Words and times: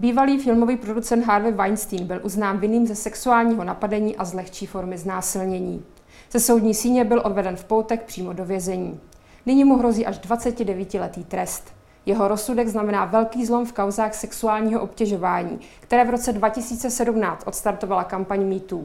Bývalý 0.00 0.38
filmový 0.38 0.76
producent 0.76 1.26
Harvey 1.26 1.52
Weinstein 1.52 2.06
byl 2.06 2.20
uznán 2.22 2.58
vinným 2.58 2.86
ze 2.86 2.94
sexuálního 2.94 3.64
napadení 3.64 4.16
a 4.16 4.24
z 4.24 4.34
lehčí 4.34 4.66
formy 4.66 4.98
znásilnění. 4.98 5.84
Ze 6.32 6.40
soudní 6.40 6.74
síně 6.74 7.04
byl 7.04 7.22
odveden 7.24 7.56
v 7.56 7.64
poutek 7.64 8.02
přímo 8.02 8.32
do 8.32 8.44
vězení. 8.44 9.00
Nyní 9.46 9.64
mu 9.64 9.76
hrozí 9.76 10.06
až 10.06 10.20
29-letý 10.20 11.24
trest. 11.24 11.72
Jeho 12.06 12.28
rozsudek 12.28 12.68
znamená 12.68 13.04
velký 13.04 13.46
zlom 13.46 13.66
v 13.66 13.72
kauzách 13.72 14.14
sexuálního 14.14 14.80
obtěžování, 14.80 15.58
které 15.80 16.04
v 16.04 16.10
roce 16.10 16.32
2017 16.32 17.42
odstartovala 17.46 18.04
kampaň 18.04 18.48
MeToo. 18.48 18.84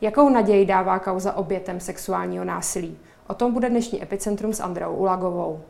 Jakou 0.00 0.28
naději 0.28 0.66
dává 0.66 0.98
kauza 0.98 1.32
obětem 1.32 1.80
sexuálního 1.80 2.44
násilí? 2.44 2.98
O 3.26 3.34
tom 3.34 3.52
bude 3.52 3.70
dnešní 3.70 4.02
Epicentrum 4.02 4.52
s 4.52 4.60
Andreou 4.60 4.94
Ulagovou. 4.94 5.60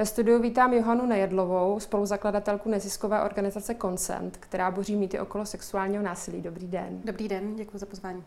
Ve 0.00 0.06
studiu 0.06 0.38
vítám 0.38 0.72
Johanu 0.72 1.06
Nejedlovou, 1.06 1.80
spoluzakladatelku 1.80 2.68
neziskové 2.68 3.22
organizace 3.22 3.74
Consent, 3.74 4.36
která 4.36 4.70
boří 4.70 4.96
mýty 4.96 5.20
okolo 5.20 5.46
sexuálního 5.46 6.02
násilí. 6.02 6.42
Dobrý 6.42 6.66
den. 6.66 7.00
Dobrý 7.04 7.28
den, 7.28 7.56
děkuji 7.56 7.78
za 7.78 7.86
pozvání. 7.86 8.24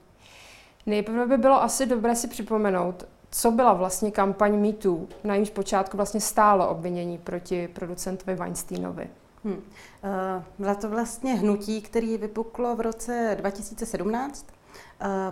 Nejprve 0.85 1.25
by 1.25 1.37
bylo 1.37 1.63
asi 1.63 1.85
dobré 1.85 2.15
si 2.15 2.27
připomenout, 2.27 3.07
co 3.31 3.51
byla 3.51 3.73
vlastně 3.73 4.11
kampaň 4.11 4.61
MeToo, 4.61 5.07
na 5.23 5.33
jejímž 5.33 5.49
počátku 5.49 5.97
vlastně 5.97 6.21
stálo 6.21 6.69
obvinění 6.69 7.17
proti 7.17 7.67
producentovi 7.67 8.35
Weinsteinovi. 8.35 9.09
Hmm. 9.43 9.61
Byla 10.59 10.75
to 10.75 10.89
vlastně 10.89 11.33
hnutí, 11.33 11.81
který 11.81 12.17
vypuklo 12.17 12.75
v 12.75 12.81
roce 12.81 13.35
2017 13.39 14.45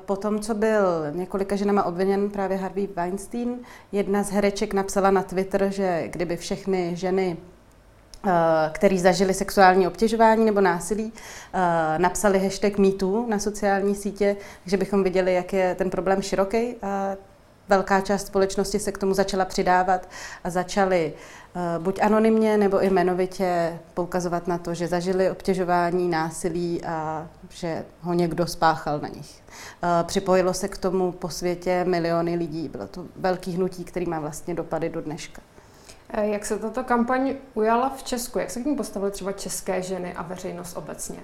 po 0.05 0.16
tom, 0.16 0.39
co 0.39 0.53
byl 0.53 1.11
několika 1.11 1.55
ženama 1.55 1.83
obviněn 1.83 2.30
právě 2.30 2.58
Harvey 2.58 2.88
Weinstein, 2.95 3.59
jedna 3.91 4.23
z 4.23 4.31
hereček 4.31 4.73
napsala 4.73 5.11
na 5.11 5.23
Twitter, 5.23 5.67
že 5.72 6.08
kdyby 6.08 6.38
všechny 6.38 6.95
ženy 6.95 7.38
který 8.72 8.99
zažili 8.99 9.33
sexuální 9.33 9.88
obtěžování 9.88 10.45
nebo 10.45 10.61
násilí, 10.61 11.14
napsali 11.97 12.39
hashtag 12.39 12.77
MeToo 12.77 13.25
na 13.27 13.39
sociální 13.39 13.95
sítě, 13.95 14.36
že 14.66 14.77
bychom 14.77 15.03
viděli, 15.03 15.33
jak 15.33 15.53
je 15.53 15.75
ten 15.75 15.89
problém 15.89 16.22
široký. 16.22 16.75
A 16.81 17.16
velká 17.70 18.02
část 18.02 18.28
společnosti 18.28 18.80
se 18.80 18.92
k 18.92 18.98
tomu 18.98 19.14
začala 19.14 19.45
přidávat 19.45 20.09
a 20.44 20.50
začali 20.50 21.14
Eh, 21.56 21.80
buď 21.80 22.02
anonymně 22.02 22.58
nebo 22.58 22.84
i 22.84 22.88
jmenovitě 22.88 23.80
poukazovat 23.94 24.48
na 24.48 24.58
to, 24.58 24.73
že 24.73 24.88
zažili 24.88 25.31
obtěžování, 25.31 26.09
násilí 26.09 26.84
a 26.84 27.28
že 27.50 27.86
ho 28.02 28.14
někdo 28.14 28.48
spáchal 28.48 29.00
na 29.00 29.08
nich. 29.08 29.44
Eh, 29.84 30.04
připojilo 30.04 30.54
se 30.54 30.67
k 30.67 30.78
tomu 30.78 31.12
po 31.12 31.30
světě 31.30 31.86
miliony 31.88 32.36
lidí. 32.36 32.70
Bylo 32.70 32.88
to 32.88 33.06
velký 33.16 33.52
hnutí, 33.52 33.84
který 33.84 34.06
má 34.06 34.20
vlastně 34.20 34.54
dopady 34.54 34.89
do 34.89 35.02
dneška. 35.02 35.42
Eh, 36.09 36.28
jak 36.28 36.45
se 36.45 36.59
tato 36.59 36.84
kampaň 36.84 37.34
ujala 37.54 37.89
v 37.89 38.04
Česku? 38.04 38.39
Jak 38.39 38.52
se 38.52 38.62
k 38.62 38.66
ní 38.66 38.76
postavily 38.76 39.12
třeba 39.12 39.32
české 39.32 39.82
ženy 39.82 40.14
a 40.14 40.22
veřejnost 40.22 40.78
obecně? 40.78 41.20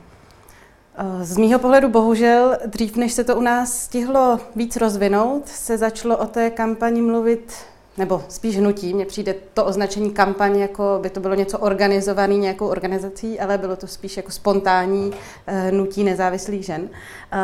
Z 1.21 1.37
mýho 1.37 1.59
pohledu 1.59 1.89
bohužel, 1.89 2.57
dřív 2.65 2.95
než 2.95 3.13
se 3.13 3.23
to 3.23 3.35
u 3.35 3.41
nás 3.41 3.81
stihlo 3.81 4.39
víc 4.55 4.75
rozvinout, 4.75 5.47
se 5.47 5.77
začalo 5.77 6.17
o 6.17 6.25
té 6.25 6.49
kampani 6.49 7.01
mluvit 7.01 7.53
nebo 7.97 8.23
spíš 8.29 8.57
hnutí, 8.57 8.93
mně 8.93 9.05
přijde 9.05 9.35
to 9.53 9.65
označení 9.65 10.11
kampaň, 10.11 10.59
jako 10.59 10.99
by 11.01 11.09
to 11.09 11.19
bylo 11.19 11.35
něco 11.35 11.59
organizované 11.59 12.33
nějakou 12.33 12.67
organizací, 12.67 13.39
ale 13.39 13.57
bylo 13.57 13.75
to 13.75 13.87
spíš 13.87 14.17
jako 14.17 14.31
spontánní 14.31 15.13
eh, 15.47 15.69
hnutí 15.69 16.03
nezávislých 16.03 16.65
žen, 16.65 16.89
eh, 17.31 17.37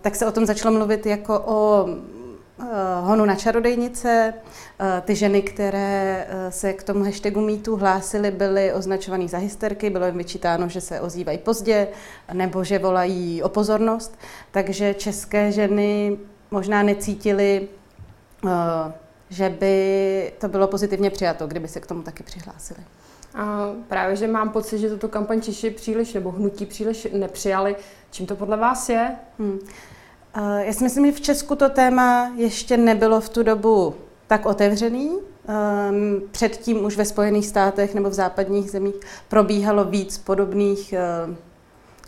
tak 0.00 0.16
se 0.16 0.26
o 0.26 0.32
tom 0.32 0.46
začalo 0.46 0.74
mluvit 0.74 1.06
jako 1.06 1.42
o 1.46 1.88
honu 3.00 3.24
na 3.24 3.34
čarodejnice. 3.34 4.34
Ty 5.00 5.14
ženy, 5.14 5.42
které 5.42 6.26
se 6.48 6.72
k 6.72 6.82
tomu 6.82 7.04
hashtagu 7.04 7.40
mýtu 7.40 7.76
hlásily, 7.76 8.30
byly 8.30 8.72
označované 8.72 9.28
za 9.28 9.38
hysterky, 9.38 9.90
bylo 9.90 10.06
jim 10.06 10.18
vyčítáno, 10.18 10.68
že 10.68 10.80
se 10.80 11.00
ozývají 11.00 11.38
pozdě 11.38 11.88
nebo 12.32 12.64
že 12.64 12.78
volají 12.78 13.42
o 13.42 13.48
pozornost. 13.48 14.18
Takže 14.50 14.94
české 14.94 15.52
ženy 15.52 16.18
možná 16.50 16.82
necítily 16.82 17.68
že 19.30 19.48
by 19.48 20.32
to 20.40 20.48
bylo 20.48 20.66
pozitivně 20.66 21.10
přijato, 21.10 21.46
kdyby 21.46 21.68
se 21.68 21.80
k 21.80 21.86
tomu 21.86 22.02
taky 22.02 22.22
přihlásili. 22.22 22.80
A 23.34 23.70
právě, 23.88 24.16
že 24.16 24.26
mám 24.26 24.50
pocit, 24.50 24.78
že 24.78 24.90
toto 24.90 25.08
kampaň 25.08 25.40
Češi 25.40 25.70
příliš 25.70 26.14
nebo 26.14 26.30
hnutí 26.30 26.66
příliš 26.66 27.08
nepřijali. 27.12 27.76
Čím 28.10 28.26
to 28.26 28.36
podle 28.36 28.56
vás 28.56 28.88
je? 28.88 29.16
Hmm. 29.38 29.58
Já 30.58 30.72
si 30.72 30.84
myslím, 30.84 31.06
že 31.06 31.12
v 31.12 31.20
Česku 31.20 31.54
to 31.54 31.68
téma 31.68 32.32
ještě 32.36 32.76
nebylo 32.76 33.20
v 33.20 33.28
tu 33.28 33.42
dobu 33.42 33.94
tak 34.26 34.46
otevřený. 34.46 35.18
Ehm, 35.48 36.22
předtím 36.30 36.84
už 36.84 36.96
ve 36.96 37.04
Spojených 37.04 37.46
státech 37.46 37.94
nebo 37.94 38.10
v 38.10 38.14
západních 38.14 38.70
zemích 38.70 38.94
probíhalo 39.28 39.84
víc 39.84 40.18
podobných 40.18 40.92
ehm, 40.92 41.36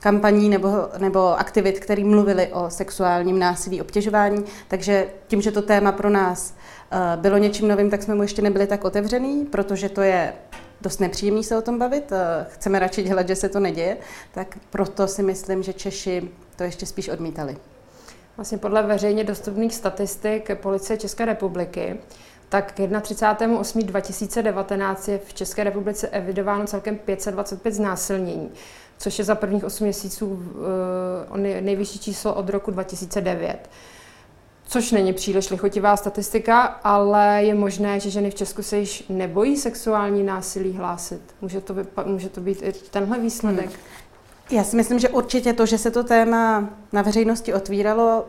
kampaní 0.01 0.49
nebo, 0.49 0.69
nebo 0.99 1.39
aktivit, 1.39 1.81
které 1.81 2.05
mluvily 2.05 2.49
o 2.53 2.71
sexuálním 2.71 3.39
násilí, 3.39 3.81
obtěžování. 3.81 4.45
Takže 4.69 5.07
tím, 5.27 5.43
že 5.43 5.53
to 5.53 5.63
téma 5.63 5.93
pro 5.93 6.11
nás 6.11 6.55
Eh, 6.91 7.17
bylo 7.17 7.39
něčím 7.39 7.69
novým, 7.69 7.91
tak 7.91 8.03
jsme 8.03 8.15
mu 8.15 8.23
ještě 8.23 8.43
nebyli 8.43 8.67
tak 8.67 8.85
otevřený, 8.85 9.45
protože 9.45 9.89
to 9.89 10.03
je 10.03 10.33
dost 10.81 11.01
nepříjemný 11.01 11.45
se 11.45 11.59
o 11.59 11.63
tom 11.63 11.79
bavit. 11.79 12.13
Eh, 12.13 12.47
chceme 12.51 12.79
radši 12.79 13.03
dělat, 13.03 13.29
že 13.29 13.37
se 13.37 13.49
to 13.49 13.61
neděje, 13.61 13.97
tak 14.35 14.59
proto 14.71 15.09
si 15.09 15.23
myslím, 15.23 15.63
že 15.63 15.73
Češi 15.73 16.29
to 16.57 16.65
ještě 16.65 16.87
spíš 16.87 17.09
odmítali. 17.09 17.57
Vlastně 18.39 18.59
podle 18.59 18.83
veřejně 18.83 19.25
dostupných 19.25 19.75
statistik 19.75 20.51
Policie 20.55 20.97
České 20.97 21.25
republiky 21.25 21.97
tak 22.49 22.73
k 22.73 22.79
31.8.2019 22.79 25.13
je 25.13 25.19
v 25.19 25.35
České 25.35 25.65
republice 25.65 26.09
evidováno 26.09 26.67
celkem 26.67 26.97
525 26.97 27.75
znásilnění, 27.75 28.51
což 28.99 29.19
je 29.19 29.25
za 29.25 29.35
prvních 29.35 29.65
8 29.65 29.85
měsíců 29.85 30.43
eh, 31.35 31.61
nejvyšší 31.61 31.99
číslo 31.99 32.35
od 32.35 32.51
roku 32.51 32.71
2009 32.71 33.69
což 34.71 34.93
není 34.93 35.13
příliš 35.13 35.51
lichotivá 35.51 35.97
statistika, 35.97 36.63
ale 36.63 37.45
je 37.45 37.55
možné, 37.55 38.01
že 38.01 38.11
ženy 38.11 38.31
v 38.31 38.35
Česku 38.35 38.63
se 38.63 38.79
již 38.79 39.05
nebojí 39.09 39.57
sexuální 39.57 40.23
násilí 40.23 40.73
hlásit. 40.73 41.21
Může 41.41 41.61
to, 41.61 41.75
vypa- 41.75 42.07
může 42.07 42.29
to 42.29 42.41
být 42.41 42.63
i 42.63 42.73
tenhle 42.73 43.19
výsledek? 43.19 43.67
Hmm. 43.67 43.77
Já 44.51 44.65
si 44.65 44.77
myslím, 44.77 44.99
že 44.99 45.09
určitě 45.09 45.53
to, 45.53 45.67
že 45.67 45.79
se 45.79 45.91
to 45.91 46.05
téma 46.05 46.69
na 46.93 47.03
veřejnosti 47.03 47.55
otvíralo, 47.55 48.25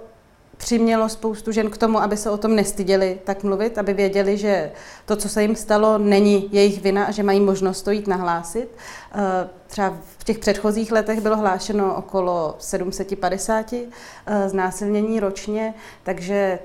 přimělo 0.57 1.09
spoustu 1.09 1.51
žen 1.51 1.69
k 1.69 1.77
tomu, 1.77 2.01
aby 2.01 2.17
se 2.17 2.29
o 2.29 2.37
tom 2.37 2.55
nestyděli 2.55 3.19
tak 3.23 3.43
mluvit, 3.43 3.77
aby 3.77 3.93
věděli, 3.93 4.37
že 4.37 4.71
to, 5.05 5.15
co 5.15 5.29
se 5.29 5.41
jim 5.41 5.55
stalo, 5.55 5.97
není 5.97 6.49
jejich 6.51 6.81
vina 6.81 7.05
a 7.05 7.11
že 7.11 7.23
mají 7.23 7.39
možnost 7.39 7.81
to 7.81 7.91
jít 7.91 8.07
nahlásit. 8.07 8.69
Eh, 9.15 9.49
třeba 9.67 9.97
v 10.17 10.23
těch 10.23 10.39
předchozích 10.39 10.91
letech 10.91 11.21
bylo 11.21 11.37
hlášeno 11.37 11.95
okolo 11.95 12.55
750 12.59 13.73
eh, 13.73 14.49
znásilnění 14.49 15.19
ročně, 15.19 15.73
takže 16.03 16.59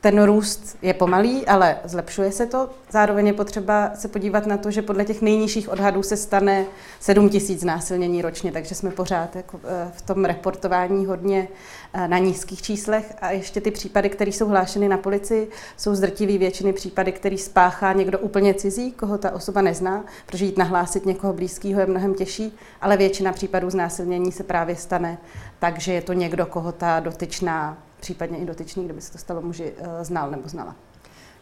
ten 0.00 0.22
růst 0.22 0.76
je 0.82 0.94
pomalý, 0.94 1.46
ale 1.46 1.76
zlepšuje 1.84 2.32
se 2.32 2.46
to. 2.46 2.70
Zároveň 2.90 3.26
je 3.26 3.32
potřeba 3.32 3.90
se 3.94 4.08
podívat 4.08 4.46
na 4.46 4.56
to, 4.56 4.70
že 4.70 4.82
podle 4.82 5.04
těch 5.04 5.22
nejnižších 5.22 5.68
odhadů 5.68 6.02
se 6.02 6.16
stane 6.16 6.66
7 7.00 7.28
tisíc 7.28 7.64
násilnění 7.64 8.22
ročně, 8.22 8.52
takže 8.52 8.74
jsme 8.74 8.90
pořád 8.90 9.36
jako 9.36 9.60
eh, 9.64 9.90
v 9.94 10.02
tom 10.02 10.24
reportování 10.24 11.06
hodně 11.06 11.48
eh, 11.92 12.08
na 12.08 12.18
nízkých 12.18 12.62
číslech. 12.62 13.14
A 13.20 13.30
ještě 13.30 13.60
ty 13.60 13.70
případy, 13.70 14.10
které 14.10 14.30
jsou 14.30 14.48
hlášeny 14.48 14.88
na 14.88 14.98
policii, 14.98 15.50
jsou 15.76 15.94
zdrtivý 15.94 16.38
většiny 16.38 16.72
případy, 16.72 17.12
který 17.12 17.38
spáchá 17.38 17.92
někdo 17.92 18.18
úplně 18.18 18.54
cizí, 18.54 18.92
koho 18.92 19.18
ta 19.18 19.30
osoba 19.30 19.62
nezná, 19.62 20.04
protože 20.26 20.44
jít 20.44 20.58
nahlásit 20.58 21.06
někoho 21.06 21.32
blízkého 21.32 21.80
je 21.80 21.86
mnohem 21.86 22.14
těžší, 22.14 22.56
ale 22.80 22.96
většina 22.96 23.32
případů 23.32 23.70
znásilnění 23.70 24.32
se 24.32 24.42
právě 24.42 24.76
stane 24.76 25.18
tak, 25.58 25.80
že 25.80 25.92
je 25.92 26.02
to 26.02 26.12
někdo, 26.12 26.46
koho 26.46 26.72
ta 26.72 27.00
dotyčná 27.00 27.89
případně 28.00 28.38
i 28.38 28.44
dotyčný, 28.44 28.84
kdyby 28.84 29.00
se 29.00 29.12
to 29.12 29.18
stalo 29.18 29.42
muži, 29.42 29.72
eh, 29.78 30.04
znal 30.04 30.30
nebo 30.30 30.48
znala. 30.48 30.76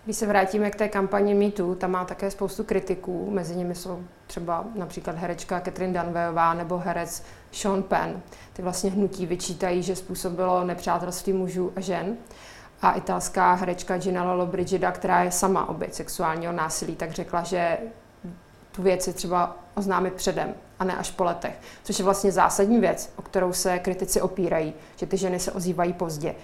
Když 0.04 0.16
se 0.16 0.26
vrátíme 0.26 0.70
k 0.70 0.76
té 0.76 0.88
kampani 0.88 1.34
MeToo, 1.34 1.74
tam 1.74 1.90
má 1.90 2.04
také 2.04 2.30
spoustu 2.30 2.64
kritiků, 2.64 3.30
mezi 3.30 3.56
nimi 3.56 3.74
jsou 3.74 4.02
třeba 4.26 4.64
například 4.74 5.16
herečka 5.16 5.60
Catherine 5.60 5.92
Danvejová 5.92 6.54
nebo 6.54 6.78
herec 6.78 7.22
Sean 7.52 7.82
Penn. 7.82 8.20
Ty 8.52 8.62
vlastně 8.62 8.90
hnutí 8.90 9.26
vyčítají, 9.26 9.82
že 9.82 9.96
způsobilo 9.96 10.64
nepřátelství 10.64 11.32
mužů 11.32 11.72
a 11.76 11.80
žen. 11.80 12.16
A 12.82 12.92
italská 12.92 13.54
herečka 13.54 13.98
Gina 13.98 14.24
Lollobrigida, 14.24 14.92
která 14.92 15.22
je 15.22 15.30
sama 15.30 15.68
oběť 15.68 15.94
sexuálního 15.94 16.52
násilí, 16.52 16.96
tak 16.96 17.10
řekla, 17.10 17.42
že 17.42 17.78
tu 18.78 18.82
věc 18.82 19.06
je 19.06 19.12
třeba 19.12 19.56
oznámit 19.74 20.14
předem 20.14 20.54
a 20.78 20.84
ne 20.84 20.96
až 20.96 21.10
po 21.10 21.24
letech. 21.24 21.58
Což 21.84 21.98
je 21.98 22.04
vlastně 22.04 22.32
zásadní 22.32 22.80
věc, 22.80 23.12
o 23.16 23.22
kterou 23.22 23.52
se 23.52 23.78
kritici 23.78 24.20
opírají, 24.20 24.74
že 24.96 25.06
ty 25.06 25.16
ženy 25.16 25.40
se 25.40 25.52
ozývají 25.52 25.92
pozdě. 25.92 26.34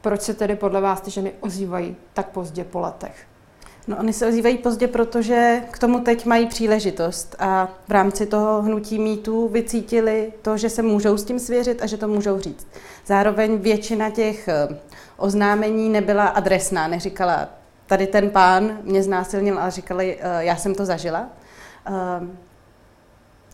Proč 0.00 0.22
se 0.22 0.34
tedy 0.34 0.56
podle 0.56 0.80
vás 0.80 1.00
ty 1.00 1.10
ženy 1.10 1.32
ozývají 1.40 1.96
tak 2.14 2.28
pozdě 2.28 2.64
po 2.64 2.80
letech? 2.80 3.26
No, 3.86 3.96
oni 3.96 4.12
se 4.12 4.26
ozývají 4.26 4.58
pozdě, 4.58 4.88
protože 4.88 5.62
k 5.70 5.78
tomu 5.78 6.00
teď 6.00 6.26
mají 6.26 6.46
příležitost 6.46 7.36
a 7.38 7.68
v 7.88 7.92
rámci 7.92 8.26
toho 8.26 8.62
hnutí 8.62 8.98
mýtů 8.98 9.48
vycítili 9.48 10.32
to, 10.42 10.56
že 10.56 10.70
se 10.70 10.82
můžou 10.82 11.16
s 11.16 11.24
tím 11.24 11.38
svěřit 11.38 11.82
a 11.82 11.86
že 11.86 11.96
to 11.96 12.08
můžou 12.08 12.38
říct. 12.38 12.66
Zároveň 13.06 13.58
většina 13.58 14.10
těch 14.10 14.48
eh, 14.48 14.68
oznámení 15.16 15.88
nebyla 15.88 16.26
adresná, 16.26 16.88
neříkala 16.88 17.48
tady 17.86 18.06
ten 18.06 18.30
pán 18.30 18.78
mě 18.82 19.02
znásilnil 19.02 19.58
a 19.58 19.70
říkali, 19.70 20.18
já 20.38 20.56
jsem 20.56 20.74
to 20.74 20.84
zažila. 20.84 21.28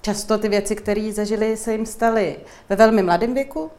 Často 0.01 0.39
ty 0.39 0.49
věci, 0.49 0.77
které 0.77 1.13
zažili, 1.13 1.57
se 1.57 1.73
jim 1.73 1.87
staly 1.87 2.37
ve 2.69 2.77
velmi 2.77 3.03
mladém 3.03 3.35
věku, 3.35 3.71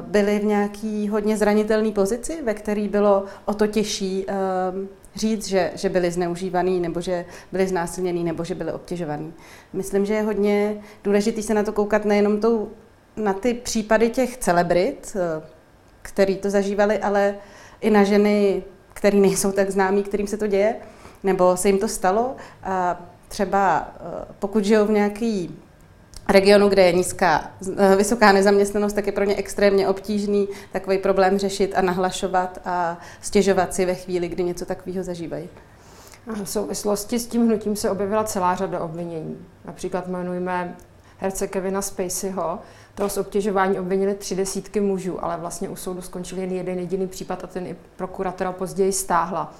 byly 0.00 0.38
v 0.38 0.44
nějaký 0.44 1.08
hodně 1.08 1.36
zranitelné 1.36 1.92
pozici, 1.92 2.42
ve 2.42 2.54
které 2.54 2.88
bylo 2.88 3.24
o 3.44 3.54
to 3.54 3.66
těžší 3.66 4.26
říct, 5.14 5.46
že, 5.46 5.70
že 5.74 5.88
byli 5.88 6.10
zneužívaný, 6.10 6.80
nebo 6.80 7.00
že 7.00 7.24
byli 7.52 7.66
znásilněný, 7.66 8.24
nebo 8.24 8.44
že 8.44 8.54
byli 8.54 8.72
obtěžovaný. 8.72 9.32
Myslím, 9.72 10.06
že 10.06 10.14
je 10.14 10.22
hodně 10.22 10.82
důležité 11.04 11.42
se 11.42 11.54
na 11.54 11.62
to 11.62 11.72
koukat 11.72 12.04
nejenom 12.04 12.40
tou, 12.40 12.68
na 13.16 13.32
ty 13.32 13.54
případy 13.54 14.10
těch 14.10 14.36
celebrit, 14.36 15.16
eh, 15.16 15.42
který 16.02 16.36
to 16.36 16.50
zažívali, 16.50 16.98
ale 16.98 17.34
i 17.80 17.90
na 17.90 18.04
ženy, 18.04 18.62
které 18.92 19.18
nejsou 19.18 19.52
tak 19.52 19.70
známí, 19.70 20.02
kterým 20.02 20.26
se 20.26 20.36
to 20.36 20.46
děje, 20.46 20.76
nebo 21.22 21.56
se 21.56 21.68
jim 21.68 21.78
to 21.78 21.88
stalo. 21.88 22.36
A 22.62 23.02
třeba 23.30 23.88
eh, 23.96 24.24
pokud 24.38 24.64
žijou 24.64 24.86
v 24.86 24.90
nějaký 24.90 25.58
regionu, 26.28 26.68
kde 26.68 26.82
je 26.82 26.92
nízká, 26.92 27.50
eh, 27.76 27.96
vysoká 27.96 28.32
nezaměstnanost, 28.32 28.92
tak 28.92 29.06
je 29.06 29.12
pro 29.12 29.24
ně 29.24 29.36
extrémně 29.36 29.88
obtížný 29.88 30.48
takový 30.72 30.98
problém 30.98 31.38
řešit 31.38 31.72
a 31.76 31.82
nahlašovat 31.82 32.58
a 32.64 32.98
stěžovat 33.20 33.74
si 33.74 33.86
ve 33.86 33.94
chvíli, 33.94 34.28
kdy 34.28 34.42
něco 34.42 34.64
takového 34.66 35.04
zažívají. 35.04 35.48
V 36.26 36.48
souvislosti 36.48 37.18
s 37.18 37.26
tím 37.26 37.46
hnutím 37.46 37.76
se 37.76 37.90
objevila 37.90 38.24
celá 38.24 38.54
řada 38.54 38.80
obvinění. 38.80 39.46
Například 39.64 40.08
jmenujeme 40.08 40.76
herce 41.18 41.46
Kevina 41.46 41.82
Spaceyho. 41.82 42.58
Toho 42.94 43.08
z 43.08 43.18
obtěžování 43.18 43.80
obvinili 43.80 44.14
tři 44.14 44.34
desítky 44.34 44.80
mužů, 44.80 45.24
ale 45.24 45.36
vlastně 45.36 45.68
u 45.68 45.76
soudu 45.76 46.02
skončil 46.02 46.38
jen 46.38 46.52
jeden 46.52 46.78
jediný 46.78 47.06
případ 47.06 47.44
a 47.44 47.46
ten 47.46 47.66
i 47.66 47.76
prokuratora 47.96 48.52
později 48.52 48.92
stáhla. 48.92 49.54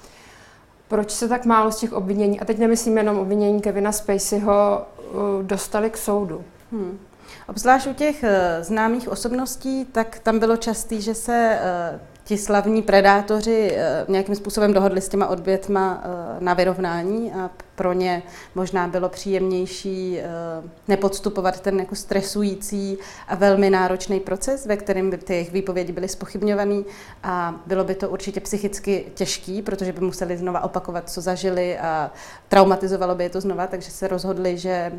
Proč 0.91 1.11
se 1.11 1.27
tak 1.27 1.45
málo 1.45 1.71
z 1.71 1.75
těch 1.75 1.93
obvinění, 1.93 2.39
a 2.39 2.45
teď 2.45 2.57
nemyslím 2.57 2.97
jenom 2.97 3.19
obvinění 3.19 3.61
Kevina 3.61 3.91
Spaceyho, 3.91 4.81
eh, 4.81 5.43
dostali 5.43 5.89
k 5.89 5.97
soudu? 5.97 6.43
Hmm. 6.71 6.99
Obzvlášť 7.47 7.87
u 7.87 7.93
těch 7.93 8.23
uh, 8.23 8.29
známých 8.63 9.09
osobností, 9.09 9.85
tak 9.85 10.19
tam 10.19 10.39
bylo 10.39 10.57
častý, 10.57 11.01
že 11.01 11.13
se 11.13 11.59
uh, 11.59 11.99
ti 12.23 12.37
slavní 12.37 12.81
predátoři 12.81 13.71
uh, 13.71 14.13
nějakým 14.13 14.35
způsobem 14.35 14.73
dohodli 14.73 15.01
s 15.01 15.09
těma 15.09 15.27
odbětma 15.27 16.03
uh, 16.05 16.43
na 16.43 16.53
vyrovnání 16.53 17.33
a 17.33 17.49
pro 17.75 17.93
ně 17.93 18.23
možná 18.55 18.87
bylo 18.87 19.09
příjemnější 19.09 20.19
uh, 20.19 20.69
nepodstupovat 20.87 21.59
ten 21.59 21.79
jako 21.79 21.95
stresující 21.95 22.97
a 23.27 23.35
velmi 23.35 23.69
náročný 23.69 24.19
proces, 24.19 24.65
ve 24.65 24.77
kterém 24.77 25.09
by 25.09 25.17
ty 25.17 25.33
jejich 25.33 25.51
výpovědi 25.51 25.93
byly 25.93 26.07
spochybňované 26.07 26.81
a 27.23 27.55
bylo 27.65 27.83
by 27.83 27.95
to 27.95 28.09
určitě 28.09 28.39
psychicky 28.39 29.05
těžký, 29.13 29.61
protože 29.61 29.93
by 29.93 30.01
museli 30.01 30.37
znova 30.37 30.63
opakovat, 30.63 31.09
co 31.09 31.21
zažili 31.21 31.77
a 31.77 32.11
traumatizovalo 32.49 33.15
by 33.15 33.23
je 33.23 33.29
to 33.29 33.41
znova, 33.41 33.67
takže 33.67 33.91
se 33.91 34.07
rozhodli, 34.07 34.57
že 34.57 34.91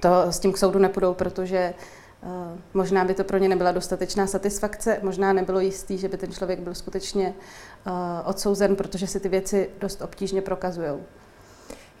to 0.00 0.22
s 0.22 0.38
tím 0.38 0.52
k 0.52 0.58
soudu 0.58 0.78
nepůjdou, 0.78 1.14
protože 1.14 1.74
uh, 1.76 2.03
možná 2.74 3.04
by 3.04 3.14
to 3.14 3.24
pro 3.24 3.38
ně 3.38 3.48
nebyla 3.48 3.72
dostatečná 3.72 4.26
satisfakce, 4.26 4.98
možná 5.02 5.32
nebylo 5.32 5.60
jistý, 5.60 5.98
že 5.98 6.08
by 6.08 6.16
ten 6.16 6.32
člověk 6.32 6.60
byl 6.60 6.74
skutečně 6.74 7.34
uh, 7.86 7.92
odsouzen, 8.24 8.76
protože 8.76 9.06
si 9.06 9.20
ty 9.20 9.28
věci 9.28 9.70
dost 9.80 10.02
obtížně 10.02 10.42
prokazují. 10.42 10.90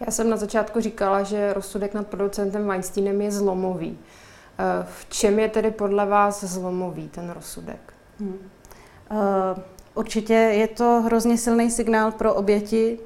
Já 0.00 0.10
jsem 0.10 0.30
na 0.30 0.36
začátku 0.36 0.80
říkala, 0.80 1.22
že 1.22 1.52
rozsudek 1.52 1.94
nad 1.94 2.06
producentem 2.06 2.66
Weinsteinem 2.66 3.20
je 3.20 3.30
zlomový. 3.30 3.90
Uh, 3.90 3.96
v 4.86 5.06
čem 5.08 5.38
je 5.38 5.48
tedy 5.48 5.70
podle 5.70 6.06
vás 6.06 6.44
zlomový 6.44 7.08
ten 7.08 7.30
rozsudek? 7.30 7.94
Hmm. 8.20 8.38
Uh, 9.10 9.18
určitě 9.94 10.34
je 10.34 10.68
to 10.68 11.02
hrozně 11.04 11.38
silný 11.38 11.70
signál 11.70 12.12
pro 12.12 12.34
oběti 12.34 12.98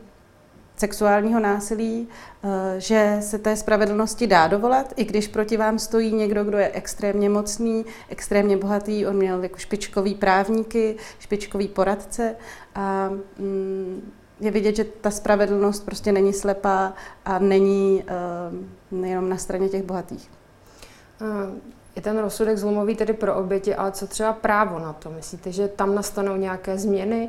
sexuálního 0.79 1.41
násilí, 1.41 2.09
eh, 2.45 2.81
že 2.81 3.17
se 3.21 3.39
té 3.39 3.57
spravedlnosti 3.57 4.27
dá 4.27 4.49
dovolat, 4.49 4.93
i 4.97 5.05
když 5.05 5.29
proti 5.29 5.57
vám 5.57 5.79
stojí 5.79 6.15
někdo, 6.15 6.45
kdo 6.45 6.59
je 6.59 6.71
extrémně 6.73 7.29
mocný, 7.29 7.85
extrémně 8.09 8.57
bohatý, 8.57 9.07
on 9.07 9.17
měl 9.17 9.43
jako 9.43 9.59
špičkový 9.59 10.15
právníky, 10.15 10.97
špičkový 11.19 11.69
poradce 11.69 12.37
a 12.75 13.11
mm, 13.39 14.13
je 14.41 14.51
vidět, 14.51 14.77
že 14.77 14.85
ta 14.85 15.11
spravedlnost 15.11 15.85
prostě 15.85 16.13
není 16.13 16.33
slepá 16.33 16.93
a 17.25 17.39
není 17.39 18.05
uh, 18.91 19.01
nejenom 19.01 19.29
na 19.29 19.37
straně 19.37 19.69
těch 19.69 19.83
bohatých. 19.83 20.31
Eh, 21.21 21.61
je 21.97 22.03
ten 22.03 22.19
rozsudek 22.19 22.59
zlomový 22.59 22.97
tedy 22.97 23.13
pro 23.13 23.35
oběti, 23.35 23.75
ale 23.75 23.93
co 23.93 24.07
třeba 24.07 24.33
právo 24.33 24.79
na 24.79 24.93
to? 24.93 25.11
Myslíte, 25.11 25.53
že 25.53 25.69
tam 25.69 25.95
nastanou 25.95 26.37
nějaké 26.37 26.79
změny? 26.79 27.29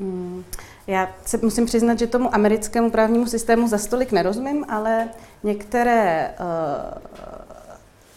Hmm. 0.00 0.44
Já 0.86 1.10
se 1.26 1.38
musím 1.42 1.66
přiznat, 1.66 1.98
že 1.98 2.06
tomu 2.06 2.34
americkému 2.34 2.90
právnímu 2.90 3.26
systému 3.26 3.68
za 3.68 3.78
stolik 3.78 4.12
nerozumím, 4.12 4.64
ale 4.68 5.08
některé 5.42 6.34
uh, 6.40 7.02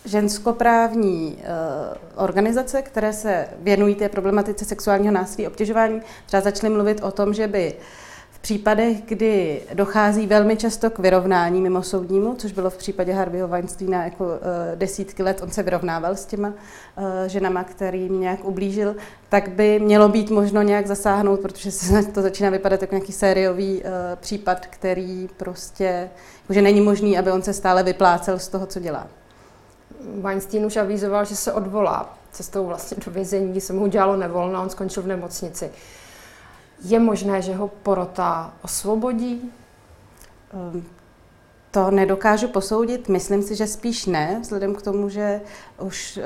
ženskoprávní 0.06 1.38
uh, 1.38 2.24
organizace, 2.24 2.82
které 2.82 3.14
se 3.14 3.48
věnují 3.58 3.96
té 3.96 4.10
problematice 4.10 4.66
sexuálního 4.66 5.14
násilí, 5.14 5.48
obtěžování, 5.48 6.02
třeba 6.26 6.42
začaly 6.42 6.74
mluvit 6.74 7.04
o 7.04 7.12
tom, 7.12 7.34
že 7.34 7.48
by 7.48 7.74
uh, 7.74 7.84
případech, 8.46 8.98
kdy 9.06 9.62
dochází 9.74 10.28
velmi 10.28 10.58
často 10.58 10.90
k 10.90 11.00
vyrovnání 11.00 11.62
mimo 11.62 11.84
soudnímu, 11.84 12.36
což 12.36 12.52
bylo 12.52 12.70
v 12.70 12.78
případě 12.78 13.14
Harveyho 13.14 13.48
Weinsteina 13.48 14.04
jako 14.04 14.26
uh, 14.26 14.32
desítky 14.76 15.24
let, 15.24 15.40
on 15.44 15.52
se 15.52 15.64
vyrovnával 15.64 16.16
s 16.16 16.26
těma 16.26 16.48
uh, 16.48 16.54
ženama, 17.28 17.64
kterým 17.64 18.20
nějak 18.22 18.46
ublížil, 18.46 18.96
tak 19.30 19.50
by 19.50 19.80
mělo 19.80 20.10
být 20.10 20.30
možno 20.30 20.62
nějak 20.62 20.88
zasáhnout, 20.88 21.40
protože 21.40 21.72
se 21.72 22.04
to 22.04 22.22
začíná 22.22 22.50
vypadat 22.50 22.82
jako 22.82 22.96
nějaký 22.96 23.14
sériový 23.14 23.82
uh, 23.82 23.90
případ, 24.16 24.66
který 24.66 25.30
prostě, 25.38 26.10
že 26.50 26.62
není 26.62 26.82
možný, 26.82 27.18
aby 27.18 27.32
on 27.32 27.42
se 27.42 27.54
stále 27.54 27.84
vyplácel 27.84 28.40
z 28.40 28.48
toho, 28.48 28.66
co 28.66 28.80
dělá. 28.80 29.08
Weinstein 30.22 30.66
už 30.66 30.78
avizoval, 30.78 31.26
že 31.26 31.36
se 31.36 31.54
odvolá 31.54 32.18
cestou 32.32 32.66
vlastně 32.66 32.98
do 33.06 33.12
vězení, 33.12 33.62
se 33.62 33.74
mu 33.74 33.84
udělalo 33.84 34.16
nevolno, 34.16 34.62
on 34.62 34.70
skončil 34.70 35.04
v 35.04 35.08
nemocnici. 35.08 35.70
Je 36.84 37.00
možné, 37.00 37.42
že 37.42 37.56
ho 37.56 37.68
porota 37.68 38.54
osvobodí? 38.64 39.52
To 41.76 41.92
nedokážu 41.92 42.48
posoudit, 42.48 43.10
myslím 43.10 43.42
si, 43.42 43.56
že 43.56 43.68
spíš 43.68 44.06
ne, 44.06 44.40
vzhledem 44.42 44.76
k 44.76 44.82
tomu, 44.82 45.10
že 45.10 45.42
už 45.82 46.18
eh, 46.18 46.24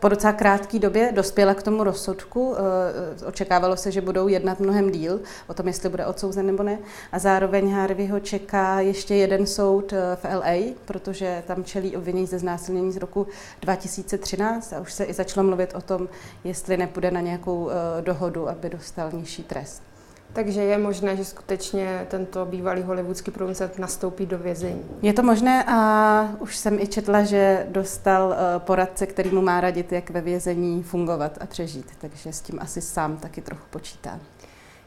po 0.00 0.08
docela 0.08 0.32
krátké 0.32 0.78
době 0.78 1.12
dospěla 1.12 1.54
k 1.54 1.62
tomu 1.62 1.84
rozsudku. 1.84 2.54
Eh, 2.56 3.26
očekávalo 3.26 3.76
se, 3.76 3.92
že 3.92 4.00
budou 4.00 4.28
jednat 4.28 4.60
mnohem 4.60 4.90
díl 4.90 5.20
o 5.46 5.54
tom, 5.54 5.66
jestli 5.66 5.88
bude 5.88 6.06
odsouzen 6.06 6.46
nebo 6.46 6.62
ne. 6.62 6.78
A 7.12 7.18
zároveň 7.18 7.74
ho 8.10 8.20
čeká 8.20 8.80
ještě 8.80 9.14
jeden 9.14 9.46
soud 9.46 9.92
eh, 9.92 10.16
v 10.16 10.24
LA, 10.24 10.74
protože 10.84 11.42
tam 11.46 11.64
čelí 11.64 11.96
obvinění 11.96 12.26
ze 12.26 12.38
znásilnění 12.38 12.92
z 12.92 12.96
roku 12.96 13.26
2013 13.60 14.72
a 14.72 14.80
už 14.80 14.92
se 14.92 15.04
i 15.04 15.12
začalo 15.12 15.46
mluvit 15.46 15.74
o 15.74 15.80
tom, 15.80 16.08
jestli 16.44 16.76
nepůjde 16.76 17.10
na 17.10 17.20
nějakou 17.20 17.70
dohodu, 18.00 18.48
aby 18.48 18.70
dostal 18.70 19.10
nižší 19.12 19.42
trest. 19.42 19.91
Takže 20.32 20.62
je 20.62 20.78
možné, 20.78 21.16
že 21.16 21.24
skutečně 21.24 22.06
tento 22.10 22.46
bývalý 22.46 22.82
hollywoodský 22.82 23.30
producent 23.30 23.78
nastoupí 23.78 24.26
do 24.26 24.38
vězení. 24.38 24.84
Je 25.02 25.12
to 25.12 25.22
možné 25.22 25.64
a 25.64 26.28
už 26.38 26.56
jsem 26.56 26.78
i 26.78 26.86
četla, 26.86 27.22
že 27.22 27.66
dostal 27.68 28.34
eh, 28.34 28.58
poradce, 28.58 29.06
který 29.06 29.30
mu 29.30 29.42
má 29.42 29.60
radit, 29.60 29.92
jak 29.92 30.10
ve 30.10 30.20
vězení 30.20 30.82
fungovat 30.82 31.38
a 31.40 31.46
přežít. 31.46 31.86
Takže 32.00 32.32
s 32.32 32.40
tím 32.40 32.58
asi 32.60 32.80
sám 32.80 33.16
taky 33.16 33.40
trochu 33.40 33.62
počítá. 33.70 34.18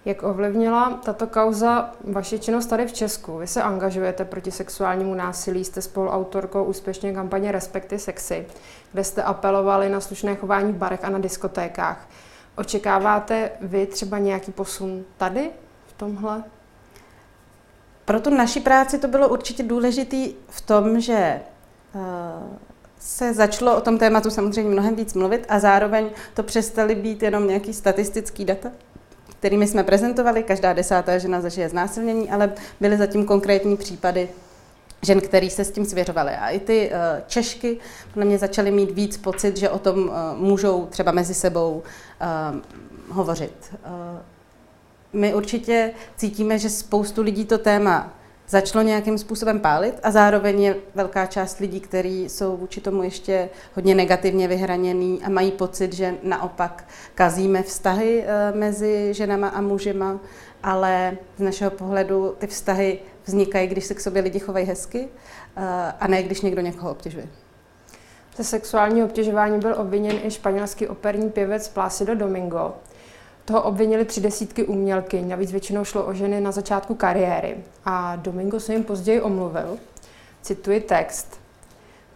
Jak 0.05 0.23
ovlivnila 0.23 0.99
tato 1.05 1.27
kauza 1.27 1.91
vaši 2.03 2.39
činnost 2.39 2.65
tady 2.65 2.87
v 2.87 2.93
Česku? 2.93 3.37
Vy 3.37 3.47
se 3.47 3.63
angažujete 3.63 4.25
proti 4.25 4.51
sexuálnímu 4.51 5.13
násilí, 5.13 5.65
jste 5.65 5.81
spoluautorkou 5.81 6.63
úspěšně 6.63 7.13
kampaně 7.13 7.51
Respekty 7.51 7.99
sexy, 7.99 8.45
kde 8.93 9.03
jste 9.03 9.23
apelovali 9.23 9.89
na 9.89 9.99
slušné 9.99 10.35
chování 10.35 10.73
v 10.73 10.77
barech 10.77 11.03
a 11.03 11.09
na 11.09 11.19
diskotékách. 11.19 12.07
Očekáváte 12.57 13.51
vy 13.61 13.85
třeba 13.85 14.17
nějaký 14.17 14.51
posun 14.51 15.05
tady 15.17 15.49
v 15.87 15.93
tomhle? 15.93 16.43
Pro 18.05 18.19
tu 18.19 18.29
naši 18.29 18.59
práci 18.59 18.99
to 18.99 19.07
bylo 19.07 19.29
určitě 19.29 19.63
důležité 19.63 20.17
v 20.49 20.61
tom, 20.61 20.99
že 20.99 21.13
eh, 21.15 21.41
se 22.99 23.33
začalo 23.33 23.77
o 23.77 23.81
tom 23.81 23.97
tématu 23.97 24.29
samozřejmě 24.29 24.71
mnohem 24.71 24.95
víc 24.95 25.13
mluvit 25.13 25.45
a 25.49 25.59
zároveň 25.59 26.09
to 26.33 26.43
přestaly 26.43 26.95
být 26.95 27.23
jenom 27.23 27.47
nějaký 27.47 27.73
statistický 27.73 28.45
data, 28.45 28.71
kterými 29.39 29.67
jsme 29.67 29.83
prezentovali. 29.83 30.43
Každá 30.43 30.73
desátá 30.73 31.17
žena 31.17 31.41
zažije 31.41 31.69
znásilnění, 31.69 32.31
ale 32.31 32.53
byly 32.79 32.97
zatím 32.97 33.25
konkrétní 33.25 33.77
případy 33.77 34.29
žen, 35.05 35.21
který 35.21 35.49
se 35.49 35.63
s 35.63 35.71
tím 35.71 35.85
svěřovaly. 35.85 36.31
A 36.31 36.49
i 36.49 36.59
ty 36.59 36.91
uh, 36.91 37.21
Češky 37.27 37.77
podle 38.13 38.25
mě 38.25 38.37
začaly 38.37 38.71
mít 38.71 38.91
víc 38.91 39.17
pocit, 39.17 39.57
že 39.57 39.69
o 39.69 39.79
tom 39.79 39.99
uh, 39.99 40.13
můžou 40.37 40.85
třeba 40.85 41.11
mezi 41.11 41.33
sebou 41.33 41.83
uh, 42.53 42.61
hovořit. 43.15 43.75
My 45.13 45.33
určitě 45.33 45.91
cítíme, 46.17 46.59
že 46.59 46.69
spoustu 46.69 47.21
lidí 47.21 47.45
to 47.45 47.57
téma 47.57 48.13
začalo 48.49 48.83
nějakým 48.83 49.17
způsobem 49.17 49.59
pálit 49.59 49.99
a 50.03 50.11
zároveň 50.11 50.61
je 50.61 50.75
velká 50.95 51.25
část 51.25 51.59
lidí, 51.59 51.79
kteří 51.79 52.29
jsou 52.29 52.57
vůči 52.57 52.81
tomu 52.81 53.03
ještě 53.03 53.49
hodně 53.75 53.95
negativně 53.95 54.47
vyhraněný 54.47 55.21
a 55.23 55.29
mají 55.29 55.51
pocit, 55.51 55.93
že 55.93 56.15
naopak 56.23 56.87
kazíme 57.15 57.63
vztahy 57.63 58.23
eh, 58.23 58.51
mezi 58.57 59.13
ženama 59.13 59.47
a 59.47 59.61
mužima, 59.61 60.19
ale 60.63 61.17
z 61.37 61.41
našeho 61.41 61.71
pohledu 61.71 62.35
ty 62.37 62.47
vztahy 62.47 62.99
vznikají, 63.25 63.67
když 63.67 63.85
se 63.85 63.93
k 63.93 63.99
sobě 63.99 64.21
lidi 64.21 64.39
chovají 64.39 64.65
hezky 64.65 65.07
eh, 65.57 65.93
a 65.99 66.07
ne 66.07 66.23
když 66.23 66.41
někdo 66.41 66.61
někoho 66.61 66.91
obtěžuje. 66.91 67.27
Ze 68.37 68.43
sexuálního 68.43 69.07
obtěžování 69.07 69.59
byl 69.59 69.75
obviněn 69.77 70.19
i 70.23 70.31
španělský 70.31 70.87
operní 70.87 71.29
pěvec 71.29 71.67
Plácido 71.67 72.15
Domingo. 72.15 72.73
Toho 73.45 73.61
obvinili 73.61 74.05
tři 74.05 74.21
desítky 74.21 74.63
umělky, 74.63 75.21
navíc 75.21 75.51
většinou 75.51 75.85
šlo 75.85 76.05
o 76.05 76.13
ženy 76.13 76.41
na 76.41 76.51
začátku 76.51 76.95
kariéry. 76.95 77.57
A 77.85 78.15
Domingo 78.15 78.59
se 78.59 78.73
jim 78.73 78.83
později 78.83 79.21
omluvil. 79.21 79.77
Cituji 80.41 80.79
text. 80.79 81.44